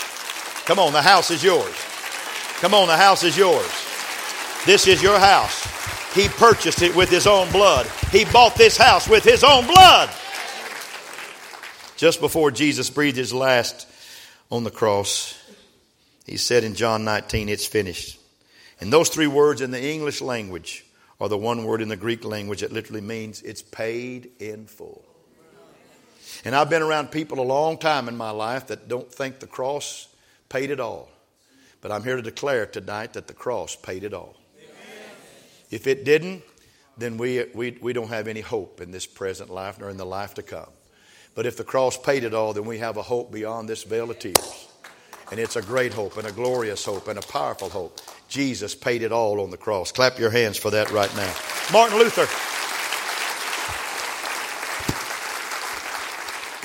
Come 0.67 0.79
on, 0.79 0.93
the 0.93 1.01
house 1.01 1.31
is 1.31 1.43
yours. 1.43 1.75
Come 2.61 2.75
on, 2.75 2.89
the 2.89 2.97
house 2.97 3.23
is 3.23 3.39
yours. 3.39 3.71
This 4.67 4.87
is 4.87 5.03
your 5.03 5.19
house. 5.19 5.65
He 6.15 6.29
purchased 6.29 6.83
it 6.83 6.95
with 6.95 7.09
his 7.09 7.27
own 7.27 7.51
blood. 7.51 7.91
He 8.11 8.25
bought 8.25 8.55
this 8.55 8.79
house 8.79 9.07
with 9.07 9.23
his 9.23 9.45
own 9.45 9.67
blood. 9.67 10.09
Just 11.97 12.21
before 12.21 12.51
Jesus 12.51 12.89
breathed 12.89 13.19
his 13.19 13.35
last 13.35 13.87
on 14.51 14.65
the 14.65 14.71
cross, 14.71 15.39
he 16.25 16.39
said 16.39 16.65
in 16.65 16.75
John 16.75 17.05
19, 17.05 17.51
It's 17.51 17.67
finished. 17.67 18.19
And 18.81 18.91
those 18.91 19.11
three 19.11 19.27
words 19.27 19.61
in 19.61 19.73
the 19.73 19.83
English 19.83 20.23
language 20.23 20.87
are 21.21 21.29
the 21.29 21.37
one 21.37 21.65
word 21.65 21.83
in 21.83 21.89
the 21.89 21.97
Greek 21.97 22.25
language 22.25 22.61
that 22.61 22.73
literally 22.73 23.01
means 23.03 23.43
it's 23.43 23.63
paid 23.63 24.31
in 24.39 24.67
full. 24.67 25.05
And 26.45 26.55
I've 26.55 26.71
been 26.71 26.83
around 26.83 27.11
people 27.11 27.41
a 27.41 27.43
long 27.43 27.77
time 27.77 28.09
in 28.09 28.17
my 28.17 28.31
life 28.31 28.69
that 28.69 28.89
don't 28.89 29.13
think 29.13 29.41
the 29.41 29.47
cross 29.47 30.09
paid 30.49 30.71
it 30.71 30.81
all. 30.81 31.11
But 31.81 31.93
I'm 31.93 32.05
here 32.05 32.17
to 32.17 32.23
declare 32.23 32.65
tonight 32.65 33.13
that 33.15 33.27
the 33.27 33.35
cross 33.35 33.77
paid 33.77 34.05
it 34.05 34.15
all. 34.15 34.37
If 35.71 35.87
it 35.87 36.05
didn't, 36.05 36.43
then 36.99 37.17
we, 37.17 37.45
we, 37.55 37.79
we 37.81 37.93
don't 37.93 38.09
have 38.09 38.29
any 38.29 38.41
hope 38.41 38.81
in 38.81 38.91
this 38.91 39.07
present 39.07 39.51
life 39.51 39.79
nor 39.79 39.91
in 39.91 39.97
the 39.97 40.07
life 40.07 40.35
to 40.35 40.43
come. 40.43 40.71
But 41.35 41.47
if 41.47 41.57
the 41.57 41.65
cross 41.65 41.97
paid 41.97 42.25
it 42.25 42.35
all, 42.35 42.53
then 42.53 42.65
we 42.65 42.79
have 42.79 42.97
a 42.97 43.03
hope 43.03 43.33
beyond 43.33 43.69
this 43.69 43.85
veil 43.85 44.11
of 44.11 44.19
tears. 44.19 44.69
And 45.31 45.39
it's 45.39 45.57
a 45.57 45.63
great 45.63 45.93
hope 45.93 46.17
and 46.17 46.27
a 46.27 46.33
glorious 46.33 46.85
hope 46.85 47.07
and 47.07 47.19
a 47.19 47.23
powerful 47.23 47.69
hope. 47.69 48.01
Jesus 48.29 48.75
paid 48.75 49.03
it 49.03 49.13
all 49.13 49.41
on 49.41 49.51
the 49.51 49.57
cross. 49.57 49.93
Clap 49.93 50.19
your 50.19 50.31
hands 50.31 50.57
for 50.57 50.71
that 50.71 50.91
right 50.91 51.15
now. 51.17 51.35
Martin 51.73 51.99
Luther 51.99 52.27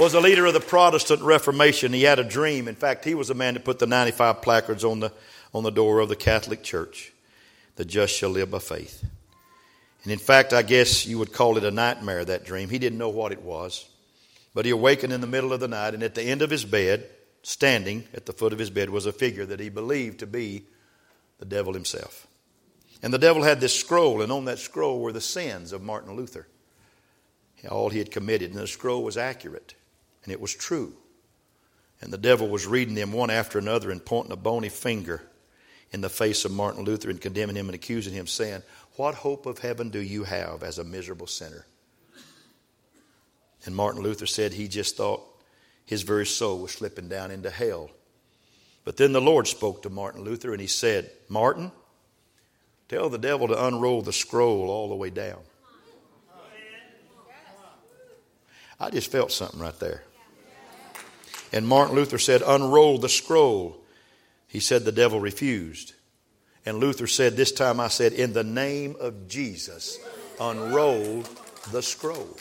was 0.01 0.13
a 0.13 0.19
leader 0.19 0.45
of 0.45 0.53
the 0.53 0.59
Protestant 0.59 1.21
Reformation. 1.21 1.93
He 1.93 2.03
had 2.03 2.19
a 2.19 2.23
dream. 2.23 2.67
In 2.67 2.75
fact, 2.75 3.05
he 3.05 3.13
was 3.13 3.27
the 3.27 3.35
man 3.35 3.53
that 3.53 3.65
put 3.65 3.79
the 3.79 3.85
95 3.85 4.41
placards 4.41 4.83
on 4.83 5.01
the, 5.01 5.11
on 5.53 5.63
the 5.63 5.71
door 5.71 5.99
of 5.99 6.09
the 6.09 6.15
Catholic 6.15 6.63
Church. 6.63 7.13
The 7.75 7.85
just 7.85 8.15
shall 8.15 8.29
live 8.29 8.49
by 8.49 8.59
faith. 8.59 9.03
And 10.03 10.11
in 10.11 10.19
fact, 10.19 10.53
I 10.53 10.61
guess 10.61 11.05
you 11.05 11.17
would 11.19 11.31
call 11.31 11.57
it 11.57 11.63
a 11.63 11.71
nightmare, 11.71 12.25
that 12.25 12.45
dream. 12.45 12.69
He 12.69 12.79
didn't 12.79 12.97
know 12.97 13.09
what 13.09 13.31
it 13.31 13.41
was. 13.41 13.87
But 14.53 14.65
he 14.65 14.71
awakened 14.71 15.13
in 15.13 15.21
the 15.21 15.27
middle 15.27 15.53
of 15.53 15.59
the 15.59 15.67
night, 15.67 15.93
and 15.93 16.03
at 16.03 16.13
the 16.13 16.23
end 16.23 16.41
of 16.41 16.49
his 16.49 16.65
bed, 16.65 17.09
standing 17.41 18.03
at 18.13 18.25
the 18.25 18.33
foot 18.33 18.53
of 18.53 18.59
his 18.59 18.69
bed 18.69 18.89
was 18.89 19.05
a 19.05 19.11
figure 19.11 19.45
that 19.45 19.59
he 19.59 19.69
believed 19.69 20.19
to 20.19 20.27
be 20.27 20.63
the 21.39 21.45
devil 21.45 21.73
himself. 21.73 22.27
And 23.01 23.13
the 23.13 23.17
devil 23.17 23.43
had 23.43 23.59
this 23.59 23.77
scroll, 23.77 24.21
and 24.21 24.31
on 24.31 24.45
that 24.45 24.59
scroll 24.59 24.99
were 24.99 25.11
the 25.11 25.21
sins 25.21 25.71
of 25.73 25.81
Martin 25.81 26.15
Luther, 26.15 26.47
all 27.69 27.89
he 27.89 27.99
had 27.99 28.11
committed. 28.11 28.51
And 28.51 28.59
the 28.59 28.67
scroll 28.67 29.03
was 29.03 29.17
accurate, 29.17 29.73
and 30.23 30.31
it 30.31 30.39
was 30.39 30.53
true. 30.53 30.93
And 32.01 32.11
the 32.11 32.17
devil 32.17 32.49
was 32.49 32.67
reading 32.67 32.95
them 32.95 33.13
one 33.13 33.29
after 33.29 33.57
another 33.57 33.89
and 33.89 34.05
pointing 34.05 34.33
a 34.33 34.37
bony 34.37 34.69
finger 34.69 35.21
in 35.91 36.01
the 36.01 36.09
face 36.09 36.43
of 36.43 36.51
Martin 36.51 36.83
Luther 36.83 37.09
and 37.09 37.21
condemning 37.21 37.55
him 37.55 37.67
and 37.67 37.75
accusing 37.75 38.13
him, 38.13 38.27
saying, 38.27 38.63
What 38.95 39.15
hope 39.15 39.45
of 39.45 39.59
heaven 39.59 39.89
do 39.89 39.99
you 39.99 40.23
have 40.23 40.63
as 40.63 40.77
a 40.77 40.83
miserable 40.83 41.27
sinner? 41.27 41.65
And 43.65 43.75
Martin 43.75 44.01
Luther 44.01 44.25
said 44.25 44.53
he 44.53 44.67
just 44.67 44.97
thought 44.97 45.23
his 45.85 46.03
very 46.03 46.25
soul 46.25 46.59
was 46.59 46.71
slipping 46.71 47.07
down 47.07 47.31
into 47.31 47.49
hell. 47.49 47.89
But 48.83 48.97
then 48.97 49.13
the 49.13 49.21
Lord 49.21 49.47
spoke 49.47 49.83
to 49.83 49.89
Martin 49.89 50.23
Luther 50.23 50.51
and 50.51 50.61
he 50.61 50.67
said, 50.67 51.09
Martin, 51.29 51.71
tell 52.89 53.09
the 53.09 53.17
devil 53.17 53.47
to 53.47 53.65
unroll 53.65 54.01
the 54.01 54.13
scroll 54.13 54.69
all 54.69 54.89
the 54.89 54.95
way 54.95 55.09
down. 55.09 55.39
I 58.79 58.89
just 58.89 59.11
felt 59.11 59.31
something 59.31 59.59
right 59.59 59.79
there. 59.79 60.03
And 61.53 61.65
Martin 61.67 61.95
Luther 61.95 62.17
said, 62.17 62.41
Unroll 62.45 62.97
the 62.97 63.07
scroll. 63.07 63.77
He 64.47 64.59
said 64.59 64.83
the 64.83 64.91
devil 64.91 65.19
refused. 65.19 65.93
And 66.65 66.77
Luther 66.77 67.07
said, 67.07 67.35
This 67.35 67.51
time 67.51 67.79
I 67.79 67.87
said, 67.87 68.13
In 68.13 68.33
the 68.33 68.43
name 68.43 68.95
of 68.99 69.27
Jesus, 69.27 69.99
unroll 70.39 71.23
the 71.71 71.81
scroll. 71.81 72.37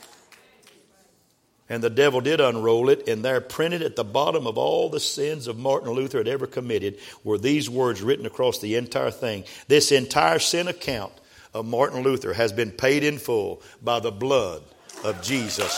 And 1.69 1.83
the 1.83 1.91
devil 1.91 2.21
did 2.21 2.41
unroll 2.41 2.91
it, 2.91 3.09
and 3.09 3.25
there, 3.25 3.41
printed 3.41 3.83
at 3.83 3.97
the 3.97 4.05
bottom 4.05 4.47
of 4.47 4.59
all 4.59 4.91
the 4.91 5.01
sins 5.01 5.47
of 5.47 5.59
Martin 5.59 5.91
Luther 5.91 6.19
had 6.19 6.29
ever 6.29 6.47
committed, 6.47 6.99
were 7.25 7.39
these 7.39 7.71
words 7.71 8.03
written 8.03 8.27
across 8.27 8.59
the 8.59 8.75
entire 8.75 9.11
thing. 9.11 9.45
This 9.69 9.91
entire 9.91 10.39
sin 10.39 10.69
account 10.69 11.13
of 11.55 11.65
Martin 11.65 12.03
Luther 12.03 12.35
has 12.35 12.53
been 12.53 12.73
paid 12.73 13.05
in 13.05 13.19
full 13.19 13.63
by 13.83 14.01
the 14.01 14.11
blood 14.11 14.63
of 15.03 15.23
Jesus 15.23 15.73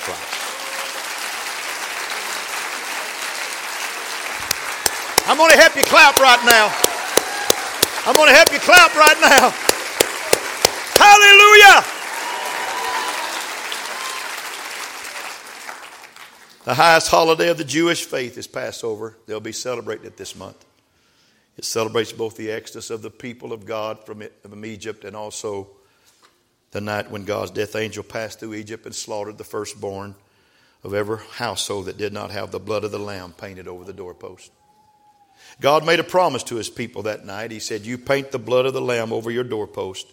Christ. 0.00 0.40
I'm 5.26 5.36
going 5.36 5.50
to 5.50 5.56
help 5.56 5.76
you 5.76 5.82
clap 5.84 6.18
right 6.18 6.44
now. 6.44 6.93
I'm 8.06 8.14
going 8.14 8.28
to 8.28 8.34
help 8.34 8.52
you 8.52 8.58
clap 8.58 8.94
right 8.94 9.18
now. 9.20 9.50
Hallelujah. 10.96 11.84
The 16.64 16.74
highest 16.74 17.08
holiday 17.08 17.48
of 17.48 17.56
the 17.56 17.64
Jewish 17.64 18.04
faith 18.04 18.36
is 18.36 18.46
Passover. 18.46 19.16
They'll 19.26 19.40
be 19.40 19.52
celebrating 19.52 20.06
it 20.06 20.18
this 20.18 20.36
month. 20.36 20.64
It 21.56 21.64
celebrates 21.64 22.12
both 22.12 22.36
the 22.36 22.50
exodus 22.50 22.90
of 22.90 23.00
the 23.00 23.10
people 23.10 23.52
of 23.52 23.64
God 23.64 23.98
from, 24.04 24.64
Egypt 24.64 25.04
and 25.04 25.16
also 25.16 25.68
the 26.72 26.80
night 26.80 27.10
when 27.10 27.24
God's 27.24 27.52
death 27.52 27.76
angel 27.76 28.02
passed 28.02 28.40
through 28.40 28.54
Egypt 28.54 28.84
and 28.84 28.94
slaughtered 28.94 29.38
the 29.38 29.44
firstborn 29.44 30.14
of 30.82 30.92
every 30.92 31.18
household 31.36 31.86
that 31.86 31.96
did 31.96 32.12
not 32.12 32.30
have 32.30 32.50
the 32.50 32.60
blood 32.60 32.84
of 32.84 32.90
the 32.92 32.98
lamb 32.98 33.32
painted 33.32 33.66
over 33.66 33.84
the 33.84 33.92
doorpost. 33.92 34.50
God 35.60 35.86
made 35.86 36.00
a 36.00 36.04
promise 36.04 36.42
to 36.44 36.56
his 36.56 36.68
people 36.68 37.02
that 37.02 37.24
night. 37.24 37.50
He 37.50 37.60
said, 37.60 37.86
You 37.86 37.98
paint 37.98 38.32
the 38.32 38.38
blood 38.38 38.66
of 38.66 38.74
the 38.74 38.80
lamb 38.80 39.12
over 39.12 39.30
your 39.30 39.44
doorpost, 39.44 40.06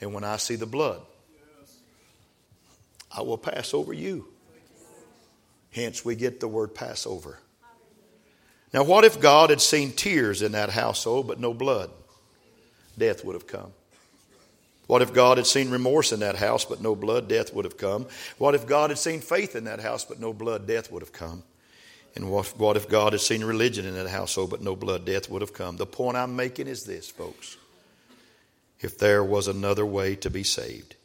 and 0.00 0.12
when 0.12 0.24
I 0.24 0.36
see 0.36 0.56
the 0.56 0.66
blood, 0.66 1.00
I 3.10 3.22
will 3.22 3.38
pass 3.38 3.72
over 3.72 3.92
you. 3.92 4.28
Hence, 5.70 6.04
we 6.04 6.14
get 6.14 6.40
the 6.40 6.48
word 6.48 6.74
Passover. 6.74 7.38
Now, 8.72 8.84
what 8.84 9.04
if 9.04 9.20
God 9.20 9.50
had 9.50 9.60
seen 9.60 9.92
tears 9.92 10.42
in 10.42 10.52
that 10.52 10.70
household 10.70 11.26
but 11.26 11.40
no 11.40 11.54
blood? 11.54 11.90
death 12.98 13.24
would 13.24 13.34
have 13.34 13.46
come. 13.46 13.72
What 14.86 15.02
if 15.02 15.12
God 15.12 15.36
had 15.36 15.46
seen 15.46 15.70
remorse 15.70 16.12
in 16.12 16.20
that 16.20 16.36
house, 16.36 16.64
but 16.64 16.80
no 16.80 16.96
blood? 16.96 17.28
Death 17.28 17.54
would 17.54 17.64
have 17.64 17.76
come. 17.76 18.06
What 18.38 18.54
if 18.54 18.66
God 18.66 18.90
had 18.90 18.98
seen 18.98 19.20
faith 19.20 19.54
in 19.54 19.64
that 19.64 19.80
house, 19.80 20.04
but 20.04 20.18
no 20.18 20.32
blood? 20.32 20.66
Death 20.66 20.90
would 20.90 21.02
have 21.02 21.12
come. 21.12 21.42
And 22.14 22.30
what, 22.30 22.46
what 22.56 22.76
if 22.76 22.88
God 22.88 23.12
had 23.12 23.20
seen 23.20 23.44
religion 23.44 23.86
in 23.86 23.94
that 23.94 24.08
household, 24.08 24.50
but 24.50 24.62
no 24.62 24.74
blood? 24.74 25.04
Death 25.04 25.30
would 25.30 25.42
have 25.42 25.52
come. 25.52 25.76
The 25.76 25.86
point 25.86 26.16
I'm 26.16 26.34
making 26.34 26.66
is 26.66 26.84
this, 26.84 27.08
folks. 27.08 27.56
If 28.80 28.98
there 28.98 29.22
was 29.22 29.48
another 29.48 29.86
way 29.86 30.16
to 30.16 30.30
be 30.30 30.42
saved, 30.42 30.96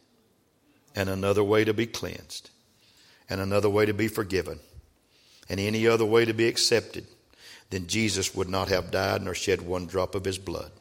and 0.96 1.10
another 1.10 1.44
way 1.44 1.63
to 1.63 1.74
be 1.74 1.86
cleansed, 1.86 2.50
and 3.30 3.42
another 3.42 3.70
way 3.70 3.86
to 3.86 3.94
be 3.94 4.08
forgiven, 4.08 4.60
and 5.50 5.60
any 5.60 5.88
other 5.88 6.06
way 6.06 6.26
to 6.26 6.34
be 6.34 6.48
accepted, 6.48 7.06
then 7.70 7.88
Jesus 7.88 8.36
would 8.36 8.50
not 8.50 8.70
have 8.70 8.92
died 8.92 9.22
nor 9.22 9.34
shed 9.34 9.62
one 9.62 9.88
drop 9.88 10.16
of 10.16 10.26
his 10.26 10.38
blood. 10.38 10.72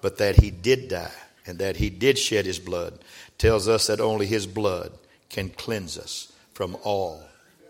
But 0.00 0.18
that 0.18 0.36
he 0.36 0.50
did 0.50 0.88
die 0.88 1.12
and 1.46 1.58
that 1.58 1.76
he 1.76 1.90
did 1.90 2.18
shed 2.18 2.46
his 2.46 2.58
blood 2.58 2.98
tells 3.38 3.68
us 3.68 3.86
that 3.86 4.00
only 4.00 4.26
his 4.26 4.46
blood 4.46 4.92
can 5.28 5.50
cleanse 5.50 5.98
us 5.98 6.32
from 6.52 6.76
all 6.82 7.22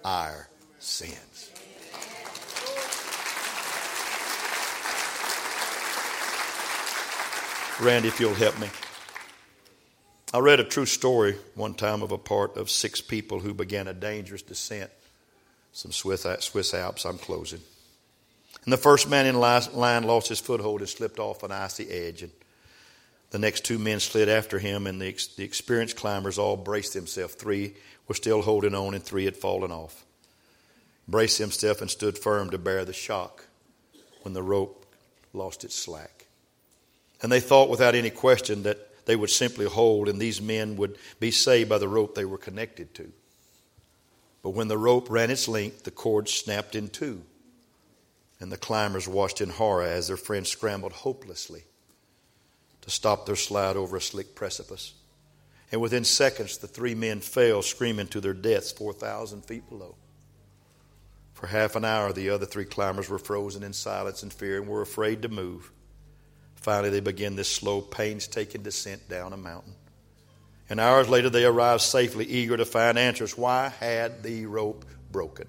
our 0.05 0.49
sins. 0.79 1.34
Randy, 7.80 8.08
if 8.08 8.20
you'll 8.20 8.34
help 8.34 8.58
me. 8.60 8.68
I 10.32 10.38
read 10.38 10.60
a 10.60 10.64
true 10.64 10.87
story 10.87 11.37
one 11.54 11.74
time 11.74 12.02
of 12.02 12.12
a 12.12 12.18
part 12.18 12.56
of 12.56 12.70
six 12.70 13.00
people 13.00 13.40
who 13.40 13.52
began 13.52 13.88
a 13.88 13.92
dangerous 13.92 14.42
descent, 14.42 14.90
some 15.72 15.90
Swiss, 15.90 16.24
Swiss 16.40 16.72
Alps. 16.72 17.04
I'm 17.04 17.18
closing. 17.18 17.60
And 18.64 18.72
the 18.72 18.78
first 18.78 19.08
man 19.10 19.26
in 19.26 19.34
line 19.34 20.04
lost 20.04 20.28
his 20.28 20.38
foothold 20.38 20.80
and 20.80 20.88
slipped 20.88 21.18
off 21.18 21.42
an 21.42 21.50
icy 21.50 21.90
edge. 21.90 22.22
And 22.22 22.32
the 23.30 23.40
next 23.40 23.64
two 23.64 23.78
men 23.78 23.98
slid 23.98 24.28
after 24.28 24.60
him, 24.60 24.87
and 24.87 25.00
the, 25.00 25.12
the 25.37 25.44
experienced 25.44 25.96
climbers 25.96 26.38
all 26.38 26.56
braced 26.56 26.94
themselves. 26.94 27.34
Three 27.34 27.74
were 28.06 28.14
still 28.14 28.42
holding 28.42 28.74
on, 28.74 28.94
and 28.94 29.02
three 29.02 29.24
had 29.24 29.37
fallen 29.37 29.72
off. 29.72 30.04
Braced 31.08 31.38
himself 31.38 31.80
and 31.80 31.90
stood 31.90 32.18
firm 32.18 32.50
to 32.50 32.58
bear 32.58 32.84
the 32.84 32.92
shock 32.92 33.46
when 34.22 34.32
the 34.32 34.42
rope 34.42 34.87
lost 35.32 35.64
its 35.64 35.74
slack. 35.74 36.23
And 37.24 37.32
they 37.32 37.40
thought 37.40 37.70
without 37.70 37.94
any 37.94 38.10
question 38.10 38.64
that 38.64 39.06
they 39.06 39.16
would 39.16 39.30
simply 39.30 39.64
hold, 39.64 40.10
and 40.10 40.20
these 40.20 40.42
men 40.42 40.76
would 40.76 40.98
be 41.18 41.30
saved 41.30 41.70
by 41.70 41.78
the 41.78 41.88
rope 41.88 42.14
they 42.14 42.26
were 42.26 42.37
connected 42.37 42.92
to. 42.96 43.10
But 44.42 44.50
when 44.50 44.68
the 44.68 44.76
rope 44.76 45.08
ran 45.08 45.30
its 45.30 45.48
length, 45.48 45.84
the 45.84 45.90
cord 45.90 46.28
snapped 46.28 46.74
in 46.74 46.88
two, 46.88 47.22
and 48.40 48.52
the 48.52 48.58
climbers 48.58 49.08
watched 49.08 49.40
in 49.40 49.48
horror 49.48 49.84
as 49.84 50.08
their 50.08 50.18
friends 50.18 50.50
scrambled 50.50 50.92
hopelessly 50.92 51.64
to 52.82 52.90
stop 52.90 53.24
their 53.24 53.37
slide 53.37 53.78
over 53.78 53.96
a 53.96 54.02
slick 54.02 54.34
precipice. 54.34 54.92
And 55.72 55.80
within 55.80 56.04
seconds, 56.04 56.58
the 56.58 56.68
three 56.68 56.94
men 56.94 57.20
fell, 57.20 57.62
screaming 57.62 58.08
to 58.08 58.20
their 58.20 58.34
deaths 58.34 58.70
4,000 58.72 59.46
feet 59.46 59.66
below. 59.70 59.94
For 61.32 61.46
half 61.46 61.74
an 61.74 61.87
hour, 61.87 62.12
the 62.12 62.28
other 62.28 62.44
three 62.44 62.66
climbers 62.66 63.08
were 63.08 63.18
frozen 63.18 63.62
in 63.62 63.72
silence 63.72 64.22
and 64.22 64.30
fear 64.30 64.58
and 64.58 64.68
were 64.68 64.82
afraid 64.82 65.22
to 65.22 65.30
move. 65.30 65.70
Finally, 66.64 66.88
they 66.88 67.00
began 67.00 67.37
this 67.37 67.50
slow, 67.50 67.83
painstaking 67.83 68.62
descent 68.62 69.07
down 69.07 69.35
a 69.35 69.37
mountain. 69.37 69.74
And 70.70 70.81
hours 70.81 71.11
later, 71.11 71.29
they 71.29 71.44
arrived 71.44 71.83
safely, 71.83 72.24
eager 72.24 72.57
to 72.57 72.64
find 72.64 72.98
answers. 72.98 73.37
Why 73.37 73.68
had 73.68 74.22
the 74.22 74.46
rope 74.46 74.87
broken? 75.12 75.46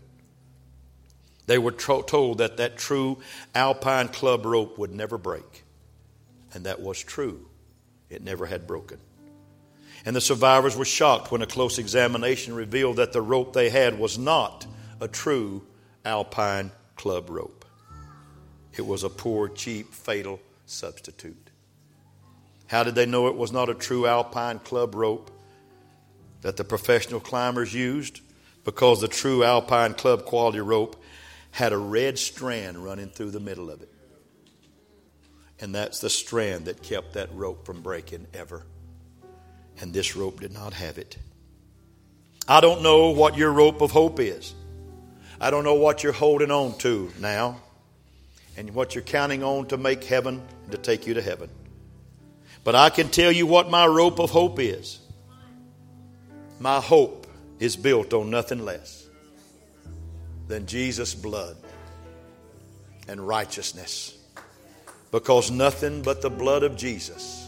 They 1.47 1.57
were 1.57 1.71
told 1.71 2.39
that 2.39 2.57
that 2.57 2.75
true 2.75 3.19
alpine 3.55 4.09
club 4.09 4.45
rope 4.45 4.77
would 4.77 4.91
never 4.93 5.17
break. 5.17 5.63
And 6.53 6.65
that 6.65 6.81
was 6.81 7.01
true. 7.01 7.47
It 8.09 8.21
never 8.21 8.45
had 8.45 8.67
broken. 8.67 8.97
And 10.05 10.17
the 10.17 10.21
survivors 10.21 10.75
were 10.75 10.83
shocked 10.83 11.31
when 11.31 11.41
a 11.41 11.47
close 11.47 11.77
examination 11.77 12.53
revealed 12.53 12.97
that 12.97 13.13
the 13.13 13.21
rope 13.21 13.53
they 13.53 13.69
had 13.69 13.97
was 13.97 14.17
not 14.17 14.67
a 14.99 15.07
true 15.07 15.65
alpine 16.03 16.71
club 16.97 17.29
rope. 17.29 17.63
It 18.75 18.85
was 18.85 19.05
a 19.05 19.09
poor, 19.09 19.47
cheap, 19.47 19.93
fatal 19.93 20.41
substitute. 20.65 21.49
How 22.67 22.83
did 22.83 22.95
they 22.95 23.05
know 23.05 23.27
it 23.27 23.35
was 23.35 23.51
not 23.51 23.69
a 23.69 23.75
true 23.75 24.07
alpine 24.07 24.59
club 24.59 24.95
rope 24.95 25.31
that 26.41 26.57
the 26.57 26.63
professional 26.63 27.19
climbers 27.19 27.73
used? 27.73 28.21
Because 28.63 29.01
the 29.01 29.07
true 29.07 29.43
alpine 29.43 29.93
club 29.93 30.25
quality 30.25 30.59
rope 30.59 31.01
had 31.51 31.71
a 31.71 31.77
red 31.77 32.17
strand 32.17 32.83
running 32.83 33.09
through 33.09 33.31
the 33.31 33.39
middle 33.39 33.69
of 33.69 33.81
it. 33.81 33.91
And 35.59 35.73
that's 35.73 35.99
the 35.99 36.09
strand 36.09 36.65
that 36.65 36.81
kept 36.83 37.13
that 37.13 37.33
rope 37.33 37.65
from 37.65 37.81
breaking 37.81 38.27
ever. 38.33 38.65
And 39.79 39.93
this 39.93 40.15
rope 40.15 40.41
did 40.41 40.51
not 40.51 40.73
have 40.73 40.97
it. 40.97 41.17
I 42.47 42.61
don't 42.61 42.81
know 42.81 43.11
what 43.11 43.37
your 43.37 43.51
rope 43.51 43.81
of 43.81 43.91
hope 43.91 44.19
is. 44.19 44.53
I 45.39 45.51
don't 45.51 45.63
know 45.63 45.75
what 45.75 46.03
you're 46.03 46.13
holding 46.13 46.51
on 46.51 46.77
to 46.79 47.11
now 47.19 47.61
and 48.57 48.73
what 48.73 48.95
you're 48.95 49.03
counting 49.03 49.43
on 49.43 49.67
to 49.67 49.77
make 49.77 50.03
heaven, 50.03 50.41
and 50.63 50.71
to 50.71 50.77
take 50.77 51.05
you 51.07 51.13
to 51.13 51.21
heaven. 51.21 51.49
But 52.63 52.75
I 52.75 52.89
can 52.89 53.09
tell 53.09 53.31
you 53.31 53.45
what 53.45 53.69
my 53.69 53.85
rope 53.85 54.19
of 54.19 54.31
hope 54.31 54.59
is. 54.59 54.99
My 56.59 56.79
hope 56.79 57.27
is 57.59 57.75
built 57.75 58.13
on 58.13 58.29
nothing 58.29 58.63
less 58.65 59.07
than 60.47 60.65
Jesus' 60.65 61.13
blood 61.13 61.57
and 63.07 63.25
righteousness 63.25 64.17
because 65.11 65.51
nothing 65.51 66.01
but 66.01 66.21
the 66.21 66.29
blood 66.29 66.63
of 66.63 66.75
Jesus 66.75 67.47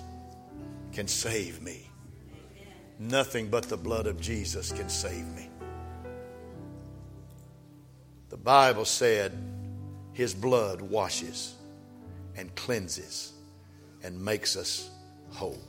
can 0.93 1.07
save 1.07 1.61
me. 1.61 1.89
Nothing 2.99 3.49
but 3.49 3.63
the 3.63 3.77
blood 3.77 4.07
of 4.07 4.19
Jesus 4.19 4.71
can 4.71 4.89
save 4.89 5.25
me. 5.35 5.49
The 8.29 8.37
Bible 8.37 8.85
said 8.85 9.37
his 10.17 10.33
blood 10.33 10.81
washes 10.81 11.53
and 12.35 12.53
cleanses 12.55 13.33
and 14.01 14.19
makes 14.19 14.57
us 14.57 14.89
whole. 15.29 15.61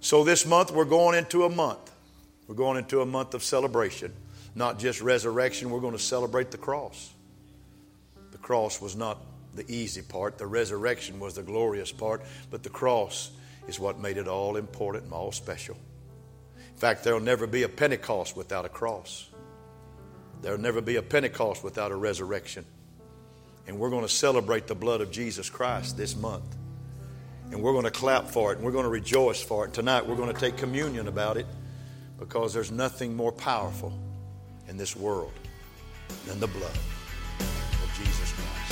So 0.00 0.24
this 0.24 0.44
month 0.44 0.72
we're 0.72 0.84
going 0.84 1.16
into 1.16 1.44
a 1.44 1.48
month. 1.48 1.92
We're 2.48 2.56
going 2.56 2.76
into 2.76 3.00
a 3.00 3.06
month 3.06 3.34
of 3.34 3.44
celebration. 3.44 4.12
Not 4.56 4.80
just 4.80 5.00
resurrection, 5.00 5.70
we're 5.70 5.78
going 5.78 5.92
to 5.92 5.98
celebrate 6.00 6.50
the 6.50 6.58
cross. 6.58 7.14
The 8.32 8.38
cross 8.38 8.80
was 8.80 8.96
not 8.96 9.18
the 9.54 9.64
easy 9.72 10.02
part. 10.02 10.36
The 10.36 10.48
resurrection 10.48 11.20
was 11.20 11.34
the 11.34 11.44
glorious 11.44 11.92
part, 11.92 12.22
but 12.50 12.64
the 12.64 12.68
cross 12.68 13.30
is 13.68 13.78
what 13.78 14.00
made 14.00 14.16
it 14.16 14.26
all 14.26 14.56
important 14.56 15.04
and 15.04 15.12
all 15.12 15.30
special. 15.30 15.76
In 16.56 16.76
fact, 16.76 17.04
there'll 17.04 17.20
never 17.20 17.46
be 17.46 17.62
a 17.62 17.68
Pentecost 17.68 18.36
without 18.36 18.64
a 18.64 18.68
cross. 18.68 19.28
There'll 20.42 20.58
never 20.58 20.80
be 20.80 20.96
a 20.96 21.02
Pentecost 21.02 21.62
without 21.62 21.92
a 21.92 21.96
resurrection. 21.96 22.64
And 23.68 23.78
we're 23.78 23.90
going 23.90 24.02
to 24.02 24.08
celebrate 24.08 24.66
the 24.66 24.74
blood 24.74 25.02
of 25.02 25.10
Jesus 25.10 25.50
Christ 25.50 25.96
this 25.98 26.16
month. 26.16 26.56
And 27.50 27.62
we're 27.62 27.72
going 27.72 27.84
to 27.84 27.90
clap 27.90 28.26
for 28.26 28.50
it 28.52 28.56
and 28.56 28.64
we're 28.64 28.72
going 28.72 28.84
to 28.84 28.90
rejoice 28.90 29.42
for 29.42 29.66
it. 29.66 29.74
Tonight 29.74 30.06
we're 30.06 30.16
going 30.16 30.32
to 30.32 30.40
take 30.40 30.56
communion 30.56 31.06
about 31.06 31.36
it 31.36 31.46
because 32.18 32.52
there's 32.52 32.70
nothing 32.70 33.14
more 33.14 33.30
powerful 33.30 33.92
in 34.68 34.76
this 34.76 34.96
world 34.96 35.32
than 36.26 36.40
the 36.40 36.46
blood 36.46 36.76
of 37.40 37.92
Jesus 37.96 38.32
Christ. 38.32 38.67